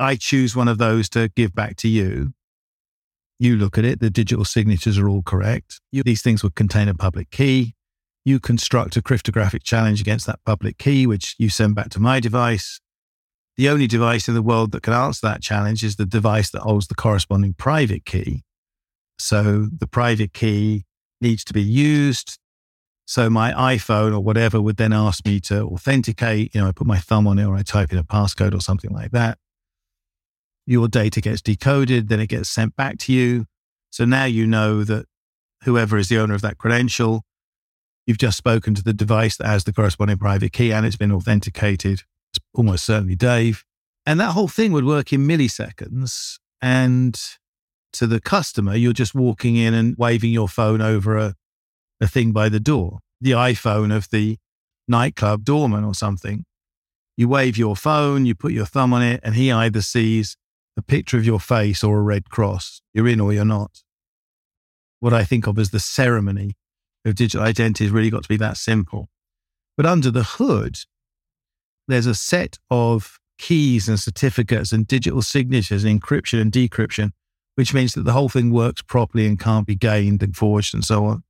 [0.02, 2.34] I choose one of those to give back to you.
[3.40, 5.80] You look at it, the digital signatures are all correct.
[5.92, 7.76] You, these things would contain a public key
[8.24, 12.20] you construct a cryptographic challenge against that public key, which you send back to my
[12.20, 12.80] device.
[13.58, 16.62] The only device in the world that can answer that challenge is the device that
[16.62, 18.44] holds the corresponding private key.
[19.18, 20.86] So the private key
[21.20, 22.38] needs to be used.
[23.06, 26.56] So my iPhone or whatever would then ask me to authenticate.
[26.56, 28.62] You know, I put my thumb on it or I type in a passcode or
[28.62, 29.38] something like that.
[30.66, 33.46] Your data gets decoded, then it gets sent back to you.
[33.90, 35.06] So now you know that
[35.64, 37.24] whoever is the owner of that credential,
[38.06, 41.12] you've just spoken to the device that has the corresponding private key and it's been
[41.12, 42.04] authenticated.
[42.34, 43.64] It's almost certainly Dave.
[44.06, 46.40] And that whole thing would work in milliseconds.
[46.62, 47.20] And
[47.94, 51.36] to the customer, you're just walking in and waving your phone over a,
[52.00, 54.38] a thing by the door, the iPhone of the
[54.88, 56.46] nightclub doorman or something.
[57.18, 60.38] You wave your phone, you put your thumb on it, and he either sees
[60.78, 62.82] a picture of your face or a red cross.
[62.94, 63.84] You're in or you're not.
[65.00, 66.54] What I think of as the ceremony
[67.06, 69.10] of digital identity has really got to be that simple.
[69.76, 70.78] But under the hood,
[71.88, 77.12] there's a set of keys and certificates and digital signatures and encryption and decryption
[77.56, 80.84] which means that the whole thing works properly and can't be gained and forged and
[80.84, 81.24] so on.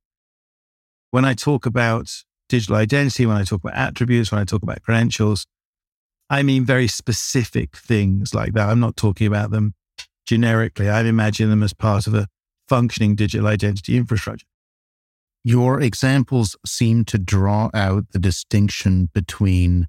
[1.10, 2.10] When I talk about
[2.48, 5.46] digital identity, when I talk about attributes, when I talk about credentials,
[6.32, 8.70] I mean very specific things like that.
[8.70, 9.74] I'm not talking about them
[10.24, 10.88] generically.
[10.88, 12.26] I imagine them as part of a
[12.66, 14.46] functioning digital identity infrastructure.
[15.44, 19.88] Your examples seem to draw out the distinction between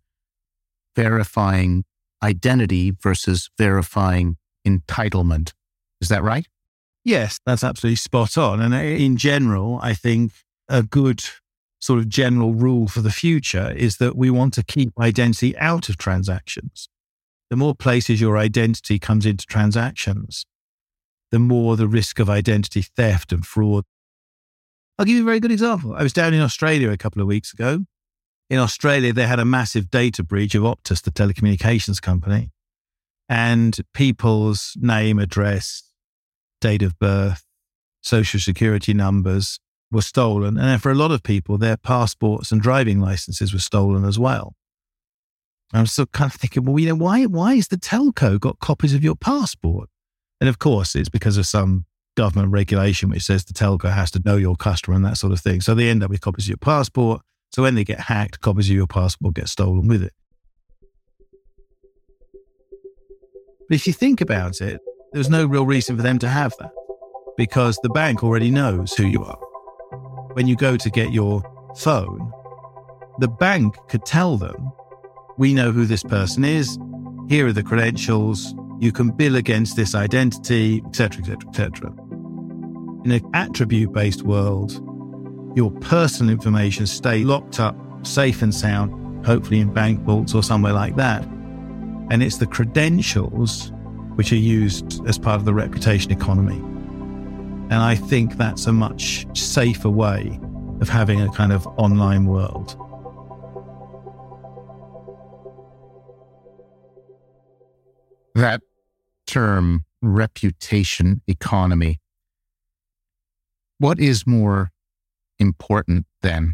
[0.98, 1.86] verifying
[2.22, 4.36] identity versus verifying
[4.68, 5.54] entitlement.
[6.02, 6.46] Is that right?
[7.06, 8.60] Yes, that's absolutely spot on.
[8.60, 10.34] And uh, in general, I think
[10.68, 11.24] a good
[11.84, 15.90] sort of general rule for the future is that we want to keep identity out
[15.90, 16.88] of transactions.
[17.50, 20.46] The more places your identity comes into transactions,
[21.30, 23.84] the more the risk of identity theft and fraud.
[24.98, 25.94] I'll give you a very good example.
[25.94, 27.80] I was down in Australia a couple of weeks ago.
[28.50, 32.52] In Australia, they had a massive data breach of Optus, the telecommunications company,
[33.28, 35.84] and people's name, address,
[36.62, 37.44] date of birth,
[38.02, 39.60] social security numbers
[39.94, 40.58] were stolen.
[40.58, 44.56] And for a lot of people, their passports and driving licenses were stolen as well.
[45.74, 48.94] I'm still kind of thinking, well, you know, why, why is the telco got copies
[48.94, 49.90] of your passport?
[50.40, 54.22] And of course, it's because of some government regulation which says the telco has to
[54.24, 55.62] know your customer and that sort of thing.
[55.62, 57.22] So they end up with copies of your passport.
[57.52, 60.14] So when they get hacked, copies of your passport get stolen with it.
[63.68, 64.80] But if you think about it,
[65.14, 66.72] there's no real reason for them to have that
[67.38, 69.38] because the bank already knows who you are.
[70.34, 71.44] When you go to get your
[71.78, 72.32] phone,
[73.20, 74.72] the bank could tell them,
[75.38, 76.78] we know who this person is.
[77.30, 78.56] Here are the credentials.
[78.80, 81.92] You can bill against this identity, etc., etc., etc.
[83.06, 84.72] In an attribute-based world,
[85.56, 90.74] your personal information stay locked up, safe and sound, hopefully in bank vaults or somewhere
[90.74, 91.24] like that.
[92.10, 93.72] And it's the credentials
[94.16, 96.62] which are used as part of the reputation economy.
[97.74, 100.40] And I think that's a much safer way
[100.80, 102.78] of having a kind of online world.
[108.36, 108.62] That
[109.26, 112.00] term, reputation economy,
[113.80, 114.70] what is more
[115.40, 116.54] important than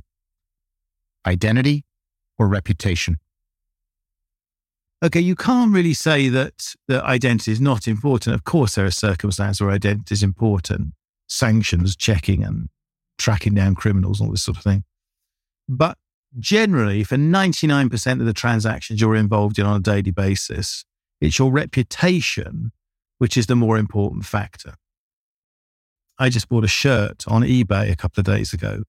[1.27, 1.83] Identity
[2.37, 3.17] or reputation?
[5.03, 8.35] okay, you can't really say that the identity is not important.
[8.35, 10.93] Of course, there are circumstances where identity is important,
[11.29, 12.69] sanctions, checking, and
[13.17, 14.83] tracking down criminals, all this sort of thing.
[15.67, 15.97] But
[16.37, 20.83] generally, for 99% of the transactions you're involved in on a daily basis,
[21.21, 22.71] it's your reputation
[23.19, 24.75] which is the more important factor.
[26.17, 28.83] I just bought a shirt on eBay a couple of days ago.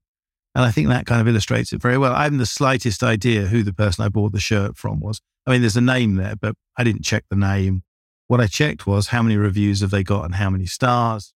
[0.55, 2.13] And I think that kind of illustrates it very well.
[2.13, 5.21] I haven't the slightest idea who the person I bought the shirt from was.
[5.47, 7.83] I mean, there's a name there, but I didn't check the name.
[8.27, 11.33] What I checked was how many reviews have they got and how many stars.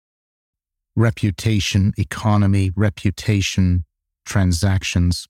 [0.96, 3.86] Reputation, economy, reputation,
[4.26, 5.28] transactions.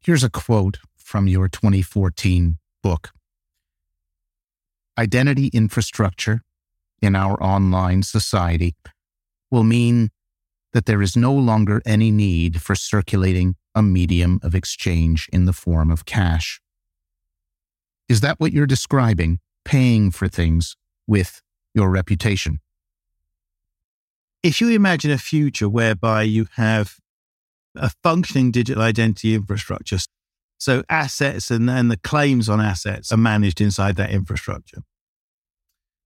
[0.00, 3.10] Here's a quote from your 2014 book
[4.98, 6.42] Identity infrastructure
[7.00, 8.74] in our online society
[9.50, 10.10] will mean
[10.72, 15.52] that there is no longer any need for circulating a medium of exchange in the
[15.52, 16.60] form of cash.
[18.08, 19.38] Is that what you're describing?
[19.64, 20.76] Paying for things
[21.06, 21.42] with
[21.74, 22.60] your reputation?
[24.48, 26.96] If you imagine a future whereby you have
[27.76, 29.98] a functioning digital identity infrastructure,
[30.56, 34.78] so assets and, the claims on assets are managed inside that infrastructure,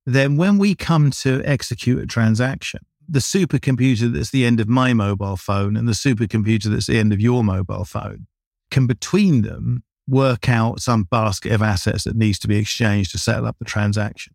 [0.04, 4.92] then when we come to execute a transaction, the supercomputer that's the end of my
[4.92, 8.26] mobile phone and the supercomputer that's the end of your mobile phone
[8.72, 13.18] can between them work out some basket of assets that needs to be exchanged to
[13.18, 14.34] settle up the transaction.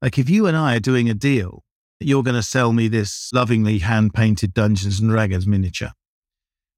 [0.00, 1.64] Like if you and I are doing a deal,
[2.04, 5.92] you're going to sell me this lovingly hand painted Dungeons and Dragons miniature.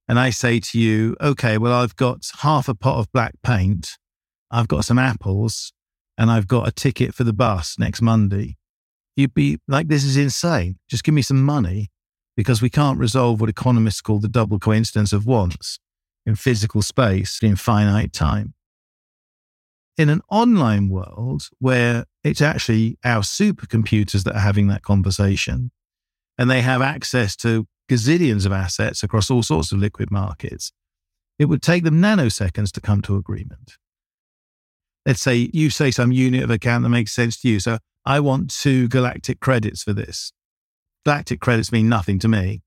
[0.09, 3.97] and I say to you, okay, well, I've got half a pot of black paint,
[4.51, 5.73] I've got some apples,
[6.19, 8.57] and I've got a ticket for the bus next Monday,
[9.17, 10.79] you'd be like, this is insane.
[10.89, 11.91] Just give me some money
[12.37, 15.79] because we can't resolve what economists call the double coincidence of wants
[16.27, 18.55] in physical space in finite time.
[19.97, 25.71] In an online world where it's actually our supercomputers that are having that conversation
[26.37, 30.73] and they have access to gazillions of assets across all sorts of liquid markets,
[31.39, 33.77] it would take them nanoseconds to come to agreement.
[35.07, 37.61] Let's say you say some unit of account that makes sense to you.
[37.61, 40.33] So I want two galactic credits for this.
[41.05, 42.63] Galactic credits mean nothing to me.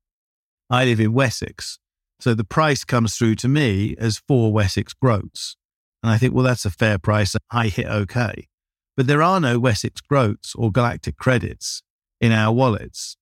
[0.70, 1.80] I live in Wessex.
[2.20, 5.58] So the price comes through to me as four Wessex groats.
[6.04, 7.36] And I think, well, that's a fair price.
[7.52, 8.48] I hit okay.
[8.96, 11.84] But there are no Wessex groats or galactic credits
[12.20, 13.18] in our wallets.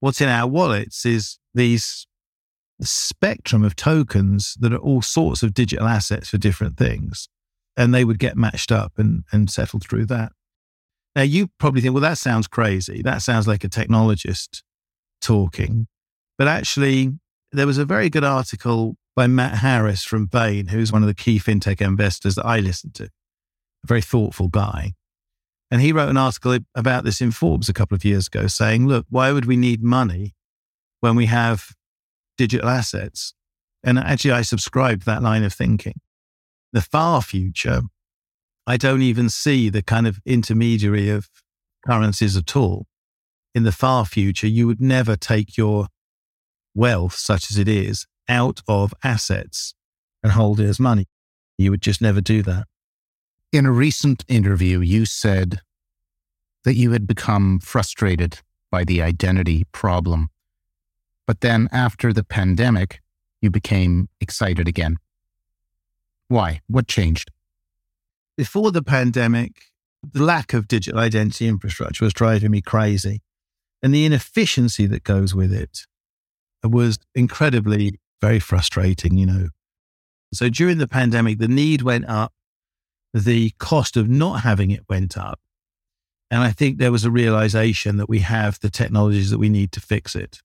[0.00, 2.06] What's in our wallets is these
[2.80, 7.28] spectrum of tokens that are all sorts of digital assets for different things.
[7.76, 10.32] And they would get matched up and, and settled through that.
[11.14, 13.02] Now, you probably think, well, that sounds crazy.
[13.02, 14.62] That sounds like a technologist
[15.20, 15.86] talking.
[16.38, 17.12] But actually,
[17.52, 21.12] there was a very good article by Matt Harris from Bain, who's one of the
[21.12, 24.94] key fintech investors that I listen to, a very thoughtful guy.
[25.70, 28.86] And he wrote an article about this in Forbes a couple of years ago saying,
[28.86, 30.34] look, why would we need money
[31.00, 31.74] when we have
[32.38, 33.34] digital assets?
[33.84, 36.00] And actually, I subscribe to that line of thinking.
[36.72, 37.82] The far future,
[38.66, 41.28] I don't even see the kind of intermediary of
[41.86, 42.86] currencies at all.
[43.54, 45.88] In the far future, you would never take your
[46.74, 49.74] wealth, such as it is, out of assets
[50.22, 51.06] and hold it as money.
[51.58, 52.66] You would just never do that.
[53.52, 55.60] In a recent interview, you said
[56.64, 58.38] that you had become frustrated
[58.70, 60.30] by the identity problem.
[61.26, 63.00] But then after the pandemic,
[63.42, 64.96] you became excited again.
[66.28, 66.60] Why?
[66.68, 67.30] What changed?
[68.36, 69.64] Before the pandemic,
[70.02, 73.20] the lack of digital identity infrastructure was driving me crazy.
[73.82, 75.86] And the inefficiency that goes with it
[76.62, 79.48] was incredibly very frustrating, you know.
[80.32, 82.32] So during the pandemic, the need went up,
[83.12, 85.40] the cost of not having it went up.
[86.30, 89.72] And I think there was a realization that we have the technologies that we need
[89.72, 90.38] to fix it.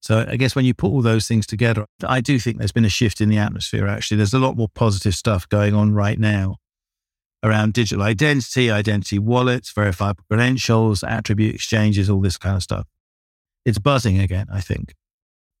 [0.00, 2.84] So I guess when you put all those things together, I do think there's been
[2.84, 4.16] a shift in the atmosphere, actually.
[4.16, 6.56] There's a lot more positive stuff going on right now
[7.44, 12.86] around digital identity, identity wallets, verifiable credentials, attribute exchanges, all this kind of stuff.
[13.64, 14.94] It's buzzing again, I think.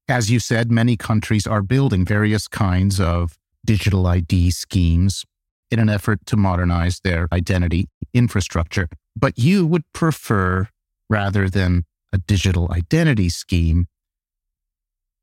[0.08, 3.36] As you said, many countries are building various kinds of
[3.66, 5.26] digital ID schemes
[5.70, 8.88] in an effort to modernize their identity infrastructure.
[9.14, 10.68] But you would prefer,
[11.10, 13.86] rather than a digital identity scheme,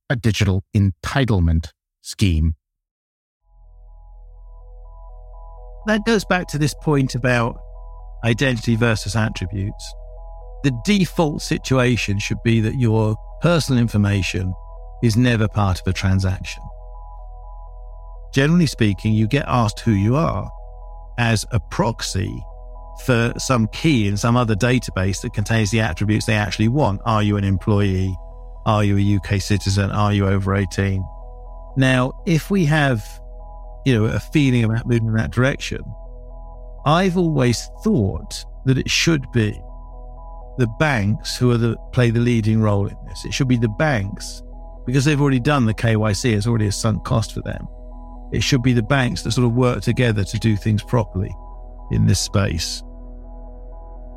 [0.07, 1.71] a digital entitlement
[2.01, 2.53] scheme.
[5.87, 7.57] That goes back to this point about
[8.23, 9.93] identity versus attributes.
[10.63, 14.53] The default situation should be that your personal information
[15.05, 16.63] is never part of a transaction.
[18.33, 20.49] Generally speaking, you get asked who you are
[21.17, 22.43] as a proxy
[23.05, 27.01] for some key in some other database that contains the attributes they actually want.
[27.05, 28.15] Are you an employee?
[28.65, 29.91] Are you a UK citizen?
[29.91, 31.03] Are you over 18?
[31.77, 33.05] Now, if we have,
[33.85, 35.81] you know, a feeling about moving in that direction,
[36.85, 39.51] I've always thought that it should be
[40.57, 43.25] the banks who are the, play the leading role in this.
[43.25, 44.41] It should be the banks
[44.85, 47.67] because they've already done the KYC, it's already a sunk cost for them.
[48.31, 51.33] It should be the banks that sort of work together to do things properly
[51.91, 52.83] in this space.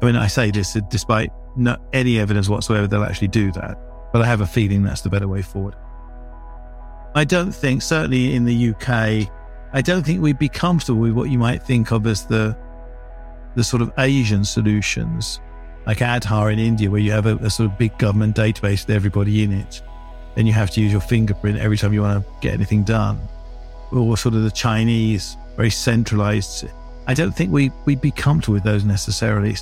[0.02, 3.76] I mean, I say this despite not any evidence whatsoever they'll actually do that,
[4.12, 5.74] but I have a feeling that's the better way forward.
[7.14, 9.30] I don't think, certainly in the UK,
[9.72, 12.56] I don't think we'd be comfortable with what you might think of as the
[13.54, 15.40] the sort of Asian solutions,
[15.86, 18.94] like Aadhaar in India, where you have a, a sort of big government database with
[18.94, 19.82] everybody in it
[20.38, 23.18] then you have to use your fingerprint every time you want to get anything done.
[23.90, 26.68] Or sort of the Chinese, very centralized.
[27.08, 29.56] I don't think we, we'd be comfortable with those necessarily.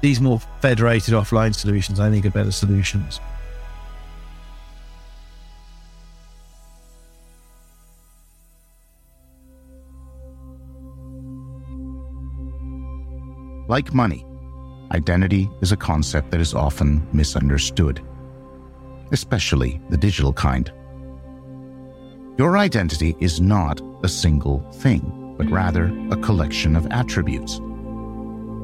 [0.00, 3.18] These more federated offline solutions, I think, are better solutions.
[13.66, 14.24] Like money,
[14.92, 18.00] identity is a concept that is often misunderstood
[19.12, 20.72] especially the digital kind.
[22.36, 27.60] Your identity is not a single thing, but rather a collection of attributes.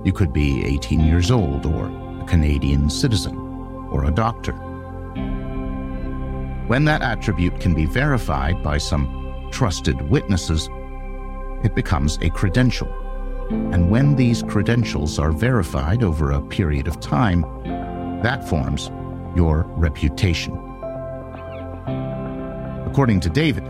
[0.05, 1.87] You could be 18 years old, or
[2.21, 3.37] a Canadian citizen,
[3.93, 4.53] or a doctor.
[6.67, 10.69] When that attribute can be verified by some trusted witnesses,
[11.65, 12.89] it becomes a credential.
[13.51, 17.43] And when these credentials are verified over a period of time,
[18.23, 18.91] that forms
[19.37, 20.55] your reputation.
[22.87, 23.65] According to David,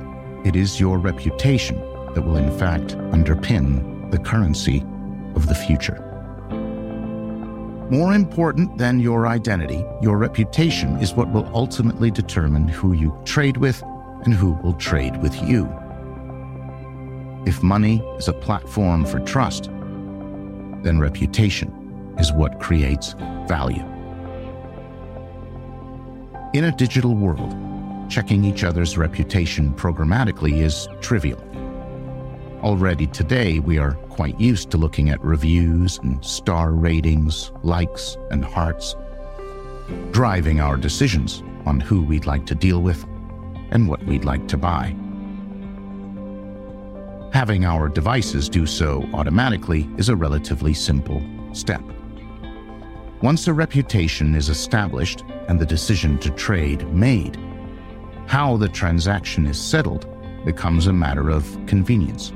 [0.44, 1.78] it is your reputation
[2.14, 4.84] that will in fact underpin the currency
[5.34, 6.06] of the future.
[7.90, 13.56] More important than your identity, your reputation is what will ultimately determine who you trade
[13.56, 13.82] with
[14.24, 15.68] and who will trade with you.
[17.46, 19.64] If money is a platform for trust,
[20.82, 23.14] then reputation is what creates
[23.48, 23.84] value.
[26.52, 27.54] In a digital world,
[28.10, 31.38] checking each other's reputation programmatically is trivial.
[32.64, 38.44] Already today, we are quite used to looking at reviews and star ratings, likes, and
[38.44, 38.96] hearts,
[40.10, 43.04] driving our decisions on who we'd like to deal with
[43.70, 44.96] and what we'd like to buy.
[47.32, 51.22] Having our devices do so automatically is a relatively simple
[51.52, 51.84] step.
[53.22, 57.36] Once a reputation is established and the decision to trade made,
[58.26, 60.06] how the transaction is settled
[60.46, 62.32] becomes a matter of convenience.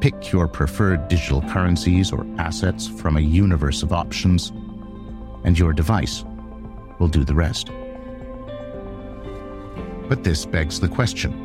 [0.00, 4.52] Pick your preferred digital currencies or assets from a universe of options,
[5.44, 6.24] and your device
[6.98, 7.70] will do the rest.
[10.08, 11.44] But this begs the question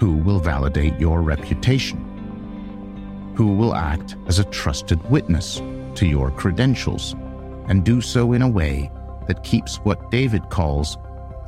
[0.00, 2.08] who will validate your reputation?
[3.36, 5.60] Who will act as a trusted witness
[5.96, 7.14] to your credentials
[7.68, 8.90] and do so in a way
[9.26, 10.98] that keeps what David calls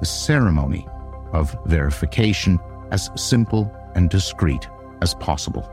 [0.01, 0.87] the ceremony
[1.33, 2.59] of verification
[2.91, 4.69] as simple and discreet
[5.03, 5.69] as possible?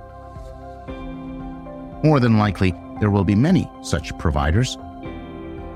[2.04, 4.78] More than likely, there will be many such providers,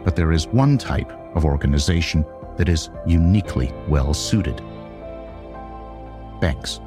[0.04, 2.26] but there is one type of organization
[2.58, 4.62] that is uniquely well suited
[6.40, 6.80] banks.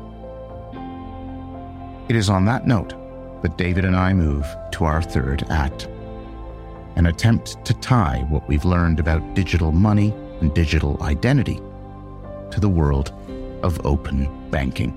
[2.08, 2.94] It is on that note
[3.42, 5.88] that David and I move to our third act
[6.98, 11.60] an attempt to tie what we've learned about digital money and digital identity
[12.50, 13.12] to the world
[13.62, 14.92] of open banking.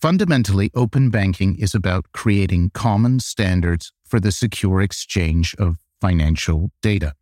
[0.00, 7.14] Fundamentally, open banking is about creating common standards for the secure exchange of financial data.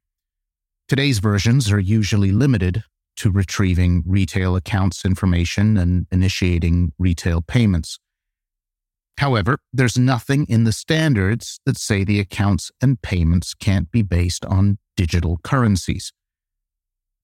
[0.89, 2.85] Today's versions are usually limited
[3.17, 7.99] to retrieving retail accounts information and initiating retail payments.
[9.19, 14.45] However, there's nothing in the standards that say the accounts and payments can't be based
[14.45, 16.13] on digital currencies.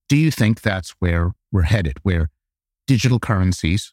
[0.08, 2.30] Do you think that's where we're headed, where
[2.86, 3.92] digital currencies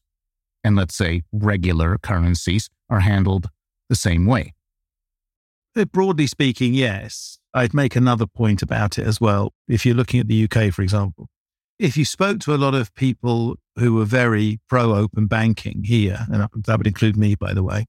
[0.63, 3.49] and let's say regular currencies are handled
[3.87, 4.53] the same way?
[5.75, 7.37] Uh, broadly speaking, yes.
[7.53, 9.53] I'd make another point about it as well.
[9.67, 11.27] If you're looking at the UK, for example,
[11.77, 16.25] if you spoke to a lot of people who were very pro open banking here,
[16.31, 17.85] and that would include me, by the way,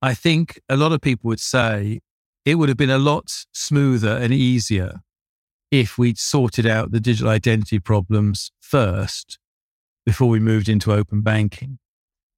[0.00, 2.00] I think a lot of people would say
[2.44, 5.00] it would have been a lot smoother and easier
[5.70, 9.38] if we'd sorted out the digital identity problems first
[10.04, 11.78] before we moved into open banking,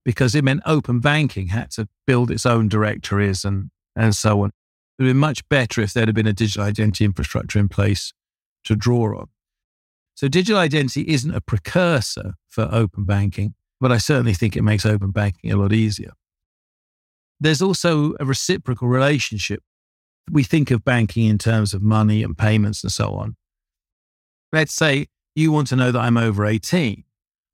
[0.05, 4.51] because it meant open banking had to build its own directories and, and so on.
[4.99, 7.69] It would have been much better if there had been a digital identity infrastructure in
[7.69, 8.13] place
[8.65, 9.29] to draw on.
[10.15, 14.87] So digital identity isn't a precursor for open banking, but I certainly think it makes
[14.87, 16.13] open banking a lot easier.
[17.41, 19.63] There's also a reciprocal relationship.
[20.31, 23.37] We think of banking in terms of money and payments and so on.
[24.53, 27.05] Let's say you want to know that I'm over 18.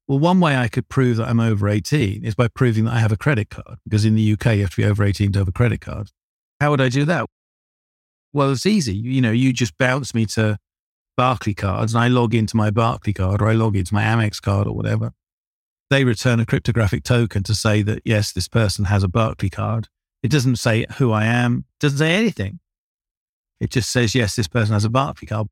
[0.06, 2.98] Well, one way I could prove that I'm over 18 is by proving that I
[2.98, 5.38] have a credit card, because in the UK, you have to be over 18 to
[5.38, 6.10] have a credit card.
[6.60, 7.26] How would I do that?
[8.32, 8.94] Well, it's easy.
[8.94, 10.58] You know, you just bounce me to
[11.20, 14.74] Barclaycards and I log into my Barclaycard or I log into my Amex card or
[14.74, 15.12] whatever.
[15.90, 19.84] They return a cryptographic token to say that, yes, this person has a Barclaycard.
[20.22, 22.60] It doesn't say who I am, doesn't say anything.
[23.60, 25.48] It just says, yes, this person has a Barclaycard.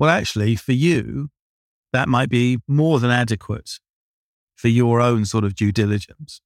[0.00, 1.30] Well, actually, for you,
[1.92, 3.78] that might be more than adequate
[4.56, 6.40] for your own sort of due diligence.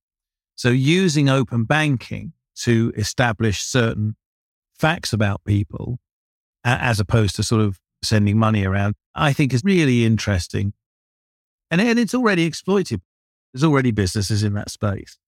[0.57, 4.16] So using open banking to establish certain
[4.79, 6.01] facts about people
[6.64, 10.72] as opposed to sort of sending money around, I think is really interesting.
[11.70, 13.01] And, and it's already exploited.
[13.53, 15.18] There's already businesses in that space.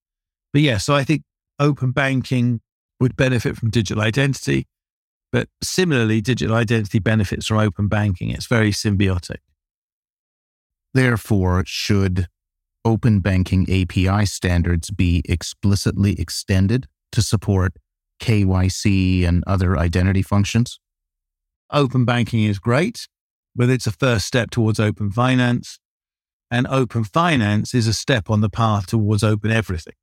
[0.52, 1.22] But yeah, so I think
[1.58, 2.60] open banking
[2.98, 4.66] would benefit from digital identity.
[5.32, 8.30] But similarly, digital identity benefits from open banking.
[8.30, 9.38] It's very symbiotic.
[10.92, 12.26] Therefore, should
[12.84, 17.74] open banking API standards be explicitly extended to support
[18.20, 20.80] KYC and other identity functions?
[21.72, 23.06] Open banking is great,
[23.54, 25.78] but it's a first step towards open finance.
[26.50, 29.94] And open finance is a step on the path towards open everything.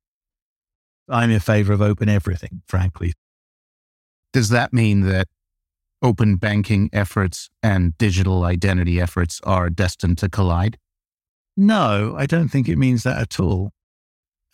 [1.10, 3.12] I'm in favor of open everything, frankly.
[4.32, 5.28] Does that mean that
[6.02, 10.78] open banking efforts and digital identity efforts are destined to collide?
[11.56, 13.72] No, I don't think it means that at all.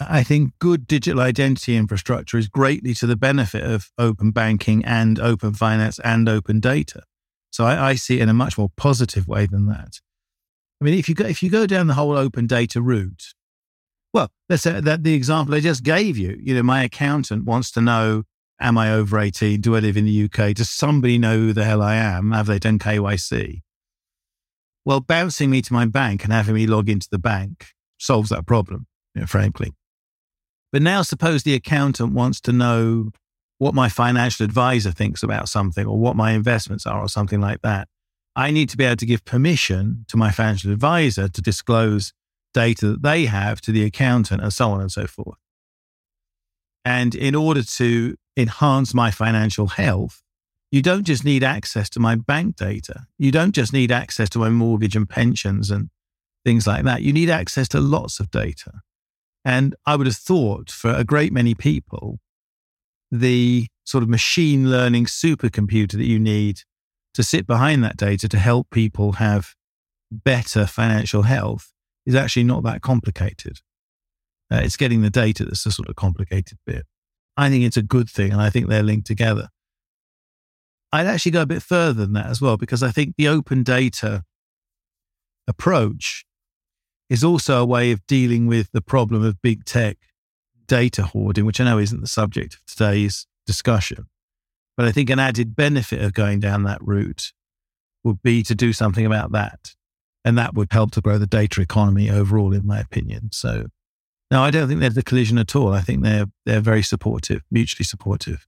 [0.00, 5.20] I think good digital identity infrastructure is greatly to the benefit of open banking and
[5.20, 7.02] open finance and open data.
[7.50, 10.00] So I, I see it in a much more positive way than that.
[10.80, 13.22] I mean, if you go, if you go down the whole open data route,
[14.12, 17.70] well, let's say that the example I just gave you, you know, my accountant wants
[17.72, 18.24] to know,
[18.60, 19.60] am I over 18?
[19.60, 20.54] Do I live in the UK?
[20.54, 22.32] Does somebody know who the hell I am?
[22.32, 23.62] Have they done KYC?
[24.84, 27.68] Well, bouncing me to my bank and having me log into the bank
[27.98, 29.72] solves that problem, you know, frankly.
[30.74, 33.12] But now suppose the accountant wants to know
[33.58, 37.62] what my financial advisor thinks about something or what my investments are or something like
[37.62, 37.86] that.
[38.34, 42.12] I need to be able to give permission to my financial advisor to disclose
[42.52, 45.38] data that they have to the accountant and so on and so forth.
[46.84, 50.24] And in order to enhance my financial health,
[50.72, 53.06] you don't just need access to my bank data.
[53.16, 55.90] You don't just need access to my mortgage and pensions and
[56.44, 57.02] things like that.
[57.02, 58.72] You need access to lots of data.
[59.44, 62.18] And I would have thought for a great many people,
[63.10, 66.60] the sort of machine learning supercomputer that you need
[67.12, 69.54] to sit behind that data to help people have
[70.10, 71.72] better financial health
[72.06, 73.60] is actually not that complicated.
[74.50, 76.86] Uh, it's getting the data that's the sort of complicated bit.
[77.36, 79.48] I think it's a good thing, and I think they're linked together.
[80.92, 83.62] I'd actually go a bit further than that as well, because I think the open
[83.62, 84.22] data
[85.48, 86.24] approach
[87.10, 89.98] is also a way of dealing with the problem of big tech
[90.66, 94.06] data hoarding, which I know isn't the subject of today's discussion.
[94.76, 97.32] But I think an added benefit of going down that route
[98.02, 99.74] would be to do something about that.
[100.24, 103.28] And that would help to grow the data economy overall, in my opinion.
[103.32, 103.66] So,
[104.30, 105.72] no, I don't think there's a collision at all.
[105.72, 108.46] I think they're, they're very supportive, mutually supportive.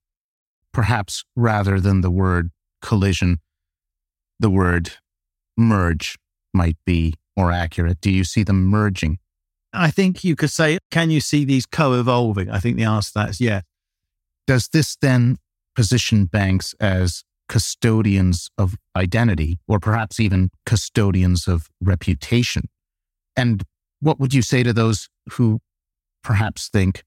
[0.72, 2.50] Perhaps rather than the word
[2.80, 3.40] collision,
[4.40, 4.92] the word
[5.57, 6.18] merge
[6.52, 8.01] might be more accurate.
[8.01, 9.18] Do you see them merging?
[9.72, 12.51] I think you could say, can you see these co evolving?
[12.51, 13.62] I think the answer to that is yes.
[14.47, 15.39] Does this then
[15.74, 22.64] position banks as custodians of identity or perhaps even custodians of reputation.
[23.37, 23.62] And
[24.01, 25.61] what would you say to those who
[26.22, 27.05] perhaps think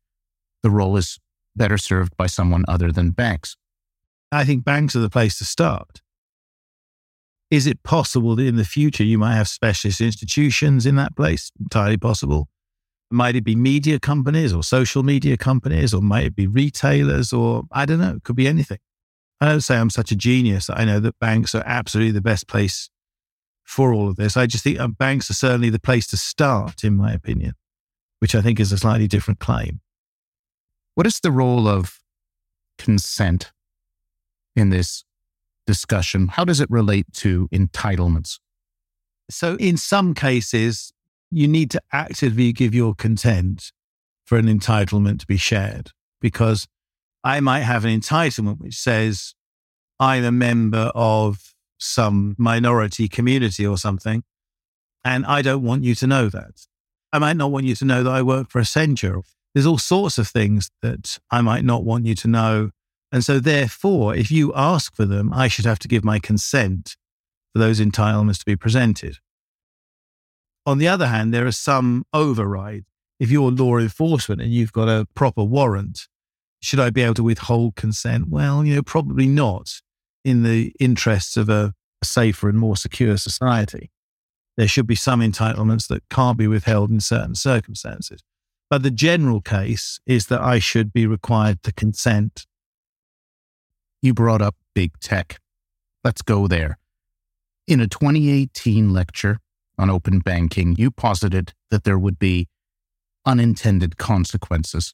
[0.64, 1.20] the role is
[1.56, 3.58] better served by someone other than banks?
[4.32, 6.02] I think banks are the place to start.
[7.52, 11.52] Is it possible that in the future you might have specialist institutions in that place?
[11.60, 12.47] Entirely possible.
[13.10, 17.64] Might it be media companies or social media companies, or might it be retailers, or
[17.72, 18.78] I don't know, it could be anything.
[19.41, 20.70] I don't say I'm such a genius.
[20.70, 22.89] I know that banks are absolutely the best place
[23.64, 24.38] for all of this.
[24.38, 27.54] I just think um, banks are certainly the place to start, in my opinion,
[28.20, 29.80] which I think is a slightly different claim.
[30.93, 32.00] What is the role of
[32.78, 33.52] consent
[34.56, 35.04] in this
[35.70, 36.30] discussion?
[36.30, 38.39] How does it relate to entitlements?
[39.30, 40.91] So, in some cases,
[41.30, 43.72] you need to actively give your consent
[44.26, 46.67] for an entitlement to be shared because
[47.24, 49.36] I might have an entitlement which says
[49.99, 54.24] I'm a member of some minority community or something,
[55.05, 56.65] and I don't want you to know that.
[57.13, 59.22] I might not want you to know that I work for Accenture.
[59.53, 62.72] There's all sorts of things that I might not want you to know.
[63.12, 66.95] And so, therefore, if you ask for them, I should have to give my consent
[67.53, 69.18] for those entitlements to be presented.
[70.66, 72.86] On the other hand, there are some overrides.
[73.20, 76.07] If you're law enforcement and you've got a proper warrant,
[76.62, 78.30] should I be able to withhold consent?
[78.30, 79.82] Well, you know, probably not
[80.24, 83.91] in the interests of a safer and more secure society.
[84.57, 88.22] There should be some entitlements that can't be withheld in certain circumstances.
[88.70, 92.45] But the general case is that I should be required to consent.
[94.02, 95.39] You brought up big tech.
[96.04, 96.78] Let's go there.
[97.68, 99.39] In a 2018 lecture
[99.78, 102.47] on open banking, you posited that there would be
[103.26, 104.93] unintended consequences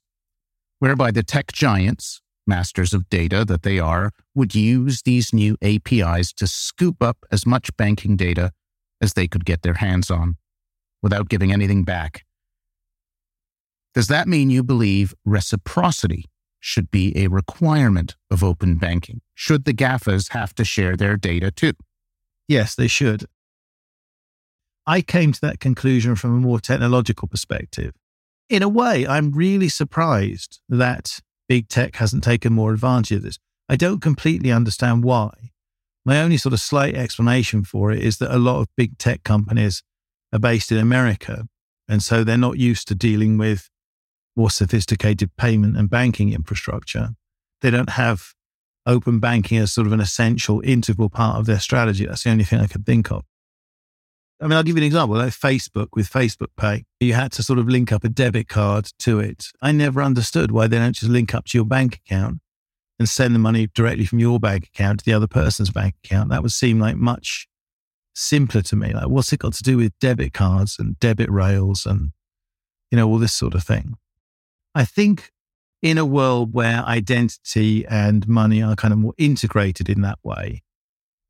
[0.80, 6.34] whereby the tech giants, masters of data that they are, would use these new APIs
[6.34, 8.52] to scoop up as much banking data
[9.02, 10.36] as they could get their hands on
[11.02, 12.26] without giving anything back.
[13.94, 16.26] Does that mean you believe reciprocity
[16.66, 19.22] should be a requirement of open banking?
[19.34, 21.74] Should the GAFAs have to share their data too?
[22.48, 23.26] Yes, they should.
[24.88, 27.94] I came to that conclusion from a more technological perspective
[28.50, 33.40] in a way, I'm really surprised that big tech hasn't taken more advantage of this.
[33.68, 35.52] I don't completely understand why.
[36.06, 39.24] My only sort of slight explanation for it is that a lot of big tech
[39.24, 39.82] companies
[40.32, 41.48] are based in America.
[41.88, 43.70] And so they're not used to dealing with
[44.36, 47.10] more sophisticated payment and banking infrastructure.
[47.62, 48.34] They don't have
[48.86, 52.06] open banking as sort of an essential, integral part of their strategy.
[52.06, 53.24] That's the only thing I could think of.
[54.42, 55.16] I mean, I'll give you an example.
[55.16, 58.90] Like Facebook with Facebook Pay, you had to sort of link up a debit card
[59.00, 59.46] to it.
[59.62, 62.42] I never understood why they don't just link up to your bank account
[63.00, 66.30] and send the money directly from your bank account to the other person's bank account.
[66.30, 67.48] That would seem like much
[68.14, 68.94] simpler to me.
[68.94, 72.12] Like, what's it got to do with debit cards and debit rails and,
[72.92, 73.96] you know, all this sort of thing?
[74.76, 75.32] I think
[75.82, 80.62] in a world where identity and money are kind of more integrated in that way,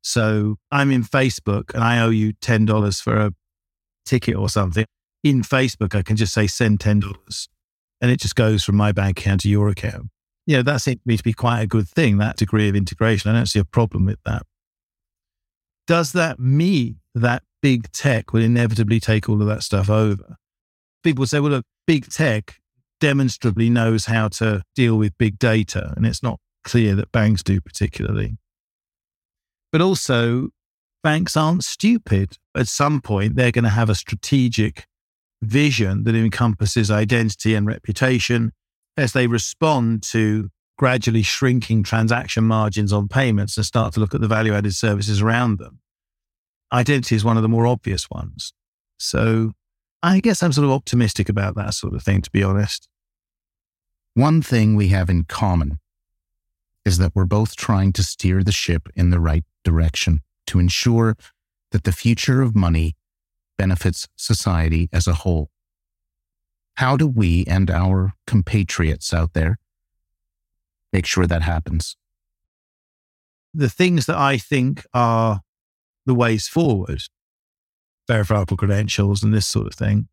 [0.02, 3.32] so I'm in Facebook and I owe you $10 for a
[4.04, 4.84] ticket or something.
[5.24, 7.48] In Facebook, I can just say send $10
[8.00, 10.10] and it just goes from my bank account to your account.
[10.46, 12.76] You know, that seems to me to be quite a good thing, that degree of
[12.76, 13.30] integration.
[13.30, 14.42] I don't see a problem with that.
[15.88, 20.36] Does that mean that big tech will inevitably take all of that stuff over?
[21.02, 22.60] People say, well, look, big tech
[23.00, 27.60] demonstrably knows how to deal with big data, and it's not clear that banks do
[27.60, 28.38] particularly.
[29.72, 30.48] But also,
[31.02, 32.36] banks aren't stupid.
[32.56, 34.86] At some point, they're going to have a strategic
[35.42, 38.52] vision that encompasses identity and reputation
[38.96, 44.20] as they respond to gradually shrinking transaction margins on payments and start to look at
[44.20, 45.80] the value added services around them.
[46.72, 48.52] Identity is one of the more obvious ones.
[48.98, 49.52] So
[50.06, 52.88] I guess I'm sort of optimistic about that sort of thing, to be honest.
[54.14, 55.80] One thing we have in common
[56.84, 61.16] is that we're both trying to steer the ship in the right direction to ensure
[61.72, 62.94] that the future of money
[63.58, 65.50] benefits society as a whole.
[66.76, 69.58] How do we and our compatriots out there
[70.92, 71.96] make sure that happens?
[73.52, 75.40] The things that I think are
[76.04, 77.00] the ways forward,
[78.08, 80.08] verifiable credentials and this sort of thing.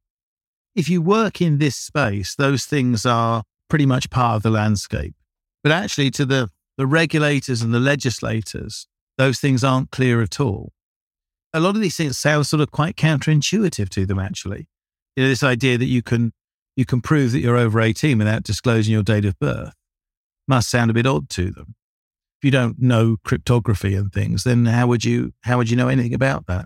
[0.76, 5.16] If you work in this space, those things are pretty much part of the landscape.
[5.62, 8.88] But actually, to the, the regulators and the legislators,
[9.18, 10.72] those things aren't clear at all.
[11.54, 14.68] A lot of these things sound sort of quite counterintuitive to them, actually.
[15.16, 16.34] You know, this idea that you can
[16.76, 19.76] you can prove that you're over 18 without disclosing your date of birth
[20.48, 21.76] must sound a bit odd to them.
[22.39, 25.88] If you don't know cryptography and things, then how would you how would you know
[25.88, 26.66] anything about that?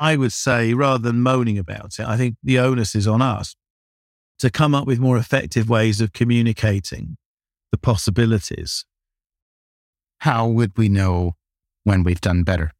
[0.00, 3.54] I would say rather than moaning about it, I think the onus is on us
[4.38, 7.18] to come up with more effective ways of communicating
[7.70, 8.84] the possibilities
[10.20, 11.34] how would we know
[11.84, 12.72] when we've done better?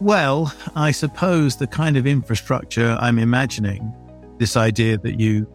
[0.00, 3.92] Well, I suppose the kind of infrastructure I'm imagining,
[4.38, 5.46] this idea that you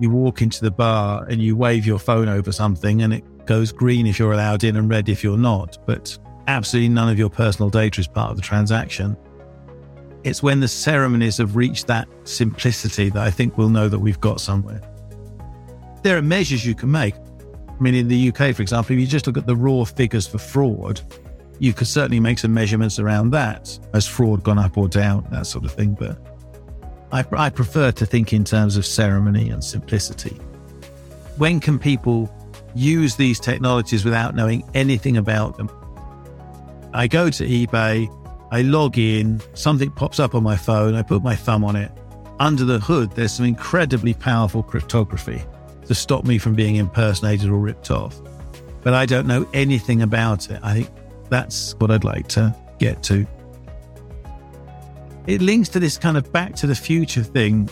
[0.00, 3.70] you walk into the bar and you wave your phone over something and it goes
[3.70, 6.18] green if you're allowed in and red if you're not, but
[6.48, 9.16] absolutely none of your personal data is part of the transaction.
[10.24, 14.20] It's when the ceremonies have reached that simplicity that I think we'll know that we've
[14.20, 14.80] got somewhere.
[16.02, 17.14] There are measures you can make.
[17.68, 20.26] I mean, in the UK, for example, if you just look at the raw figures
[20.26, 21.00] for fraud,
[21.58, 23.78] you could certainly make some measurements around that.
[23.92, 25.94] Has fraud gone up or down, that sort of thing.
[25.98, 26.18] But
[27.12, 30.36] I, I prefer to think in terms of ceremony and simplicity.
[31.36, 32.32] When can people
[32.74, 35.70] use these technologies without knowing anything about them?
[36.94, 38.08] I go to eBay,
[38.50, 41.90] I log in, something pops up on my phone, I put my thumb on it.
[42.38, 45.42] Under the hood, there's some incredibly powerful cryptography
[45.86, 48.20] to stop me from being impersonated or ripped off.
[48.82, 50.60] But I don't know anything about it.
[50.62, 50.90] I think
[51.30, 53.26] that's what I'd like to get to.
[55.26, 57.70] It links to this kind of back to the future thing,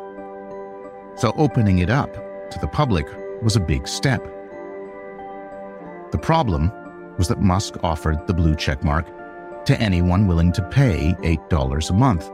[1.15, 2.13] So opening it up
[2.51, 3.07] to the public
[3.41, 4.23] was a big step.
[6.11, 6.71] The problem
[7.17, 9.05] was that Musk offered the blue checkmark
[9.65, 12.29] to anyone willing to pay $8 a month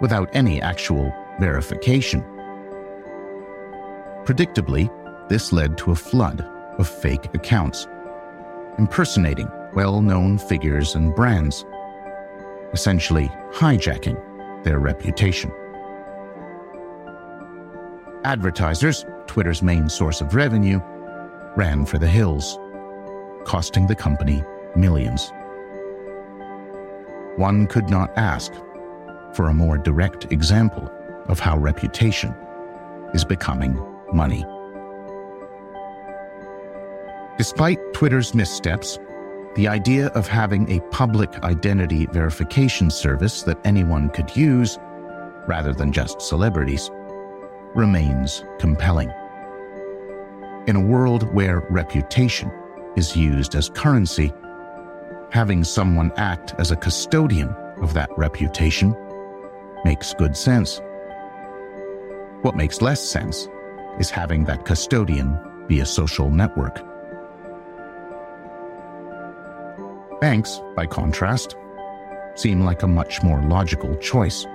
[0.00, 2.22] without any actual verification.
[4.24, 4.90] Predictably,
[5.28, 6.40] this led to a flood
[6.78, 7.86] of fake accounts,
[8.78, 11.66] impersonating well known figures and brands,
[12.72, 14.18] essentially hijacking
[14.64, 15.52] their reputation.
[18.28, 20.82] Advertisers, Twitter's main source of revenue,
[21.56, 22.58] ran for the hills,
[23.46, 24.44] costing the company
[24.76, 25.32] millions.
[27.36, 28.52] One could not ask
[29.32, 30.92] for a more direct example
[31.28, 32.34] of how reputation
[33.14, 34.44] is becoming money.
[37.38, 38.98] Despite Twitter's missteps,
[39.54, 44.78] the idea of having a public identity verification service that anyone could use,
[45.46, 46.90] rather than just celebrities,
[47.74, 49.12] remains compelling.
[50.66, 52.52] In a world where reputation
[52.96, 54.32] is used as currency,
[55.30, 57.48] having someone act as a custodian
[57.80, 58.94] of that reputation
[59.84, 60.80] makes good sense.
[62.42, 63.48] What makes less sense
[63.98, 66.80] is having that custodian be a social network.
[70.20, 71.56] Banks, by contrast,
[72.34, 74.46] seem like a much more logical choice.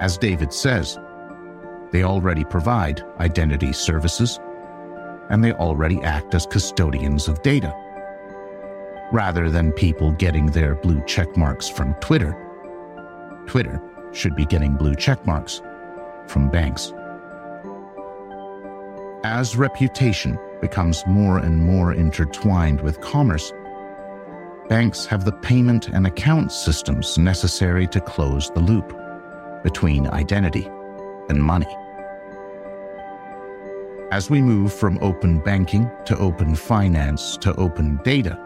[0.00, 0.98] As David says,
[1.92, 4.40] they already provide identity services,
[5.30, 7.72] and they already act as custodians of data.
[9.12, 12.34] Rather than people getting their blue checkmarks from Twitter,
[13.46, 13.80] Twitter
[14.12, 15.60] should be getting blue checkmarks
[16.30, 16.92] from banks.
[19.24, 23.52] As reputation becomes more and more intertwined with commerce,
[24.68, 28.96] banks have the payment and account systems necessary to close the loop
[29.62, 30.68] between identity
[31.28, 31.66] and money.
[34.12, 38.38] As we move from open banking to open finance to open data,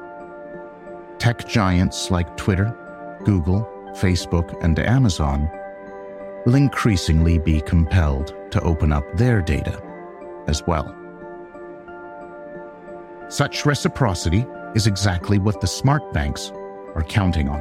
[1.19, 2.73] tech giants like Twitter,
[3.25, 5.51] Google, Facebook, and Amazon
[6.45, 9.83] will increasingly be compelled to open up their data
[10.47, 10.95] as well.
[13.29, 14.47] Such reciprocity
[14.77, 16.53] is exactly what the smart banks
[16.95, 17.61] are counting on.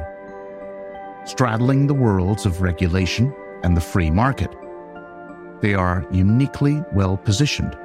[1.24, 3.34] Straddling the worlds of regulation
[3.64, 4.54] and the free market,
[5.60, 7.76] they are uniquely well positioned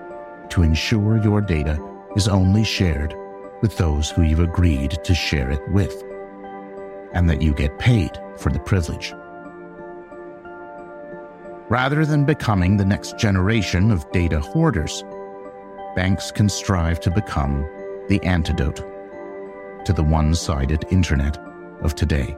[0.52, 1.80] to ensure your data
[2.16, 3.16] is only shared
[3.62, 6.04] with those who you've agreed to share it with,
[7.14, 9.14] and that you get paid for the privilege.
[11.70, 15.04] Rather than becoming the next generation of data hoarders,
[15.95, 17.62] banks can strive to become
[18.10, 18.84] the antidote
[19.86, 21.38] to the one sided internet
[21.82, 22.36] of today.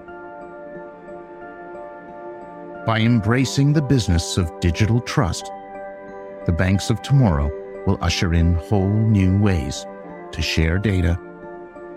[2.86, 5.50] By embracing the business of digital trust,
[6.46, 7.50] the banks of tomorrow
[7.86, 9.86] will usher in whole new ways
[10.32, 11.20] to share data,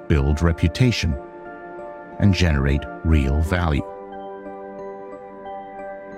[0.09, 1.19] build reputation,
[2.19, 3.85] and generate real value.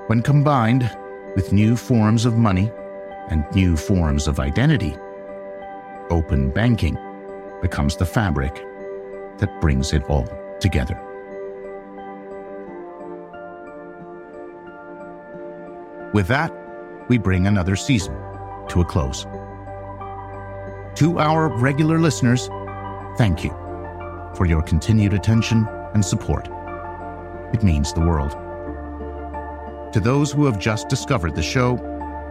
[0.07, 0.91] When combined
[1.37, 2.71] with new forms of money
[3.29, 4.97] and new forms of identity,
[6.11, 6.97] open banking
[7.61, 8.55] becomes the fabric
[9.39, 10.27] that brings it all
[10.61, 10.99] together.
[16.15, 16.53] With that,
[17.09, 18.17] we bring another season
[18.69, 19.27] to a close.
[20.97, 22.49] To our regular listeners,
[23.17, 23.51] thank you
[24.35, 26.49] for your continued attention and support.
[27.55, 28.33] It means the world.
[29.93, 31.75] To those who have just discovered the show,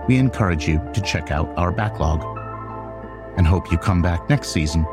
[0.08, 2.24] we encourage you to check out our backlog
[3.38, 4.84] and hope you come back next season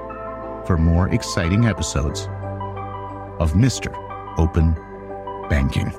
[0.67, 2.23] for more exciting episodes
[3.39, 3.93] of Mr.
[4.39, 4.75] Open
[5.49, 5.93] Banking.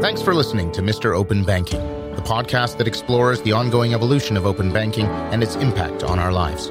[0.00, 1.14] Thanks for listening to Mr.
[1.14, 1.80] Open Banking,
[2.16, 6.32] the podcast that explores the ongoing evolution of open banking and its impact on our
[6.32, 6.70] lives.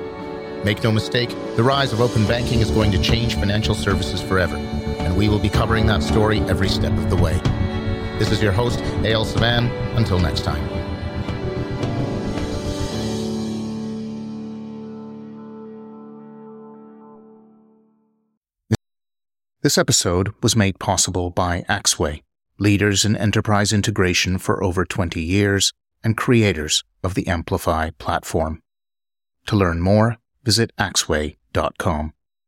[0.65, 4.55] Make no mistake, the rise of open banking is going to change financial services forever,
[4.55, 7.39] and we will be covering that story every step of the way.
[8.17, 9.25] This is your host, A.L.
[9.25, 9.67] Savan.
[9.95, 10.67] Until next time.
[19.61, 22.21] This episode was made possible by Axway,
[22.59, 28.61] leaders in enterprise integration for over 20 years and creators of the Amplify platform.
[29.47, 32.13] To learn more, visit axway.com.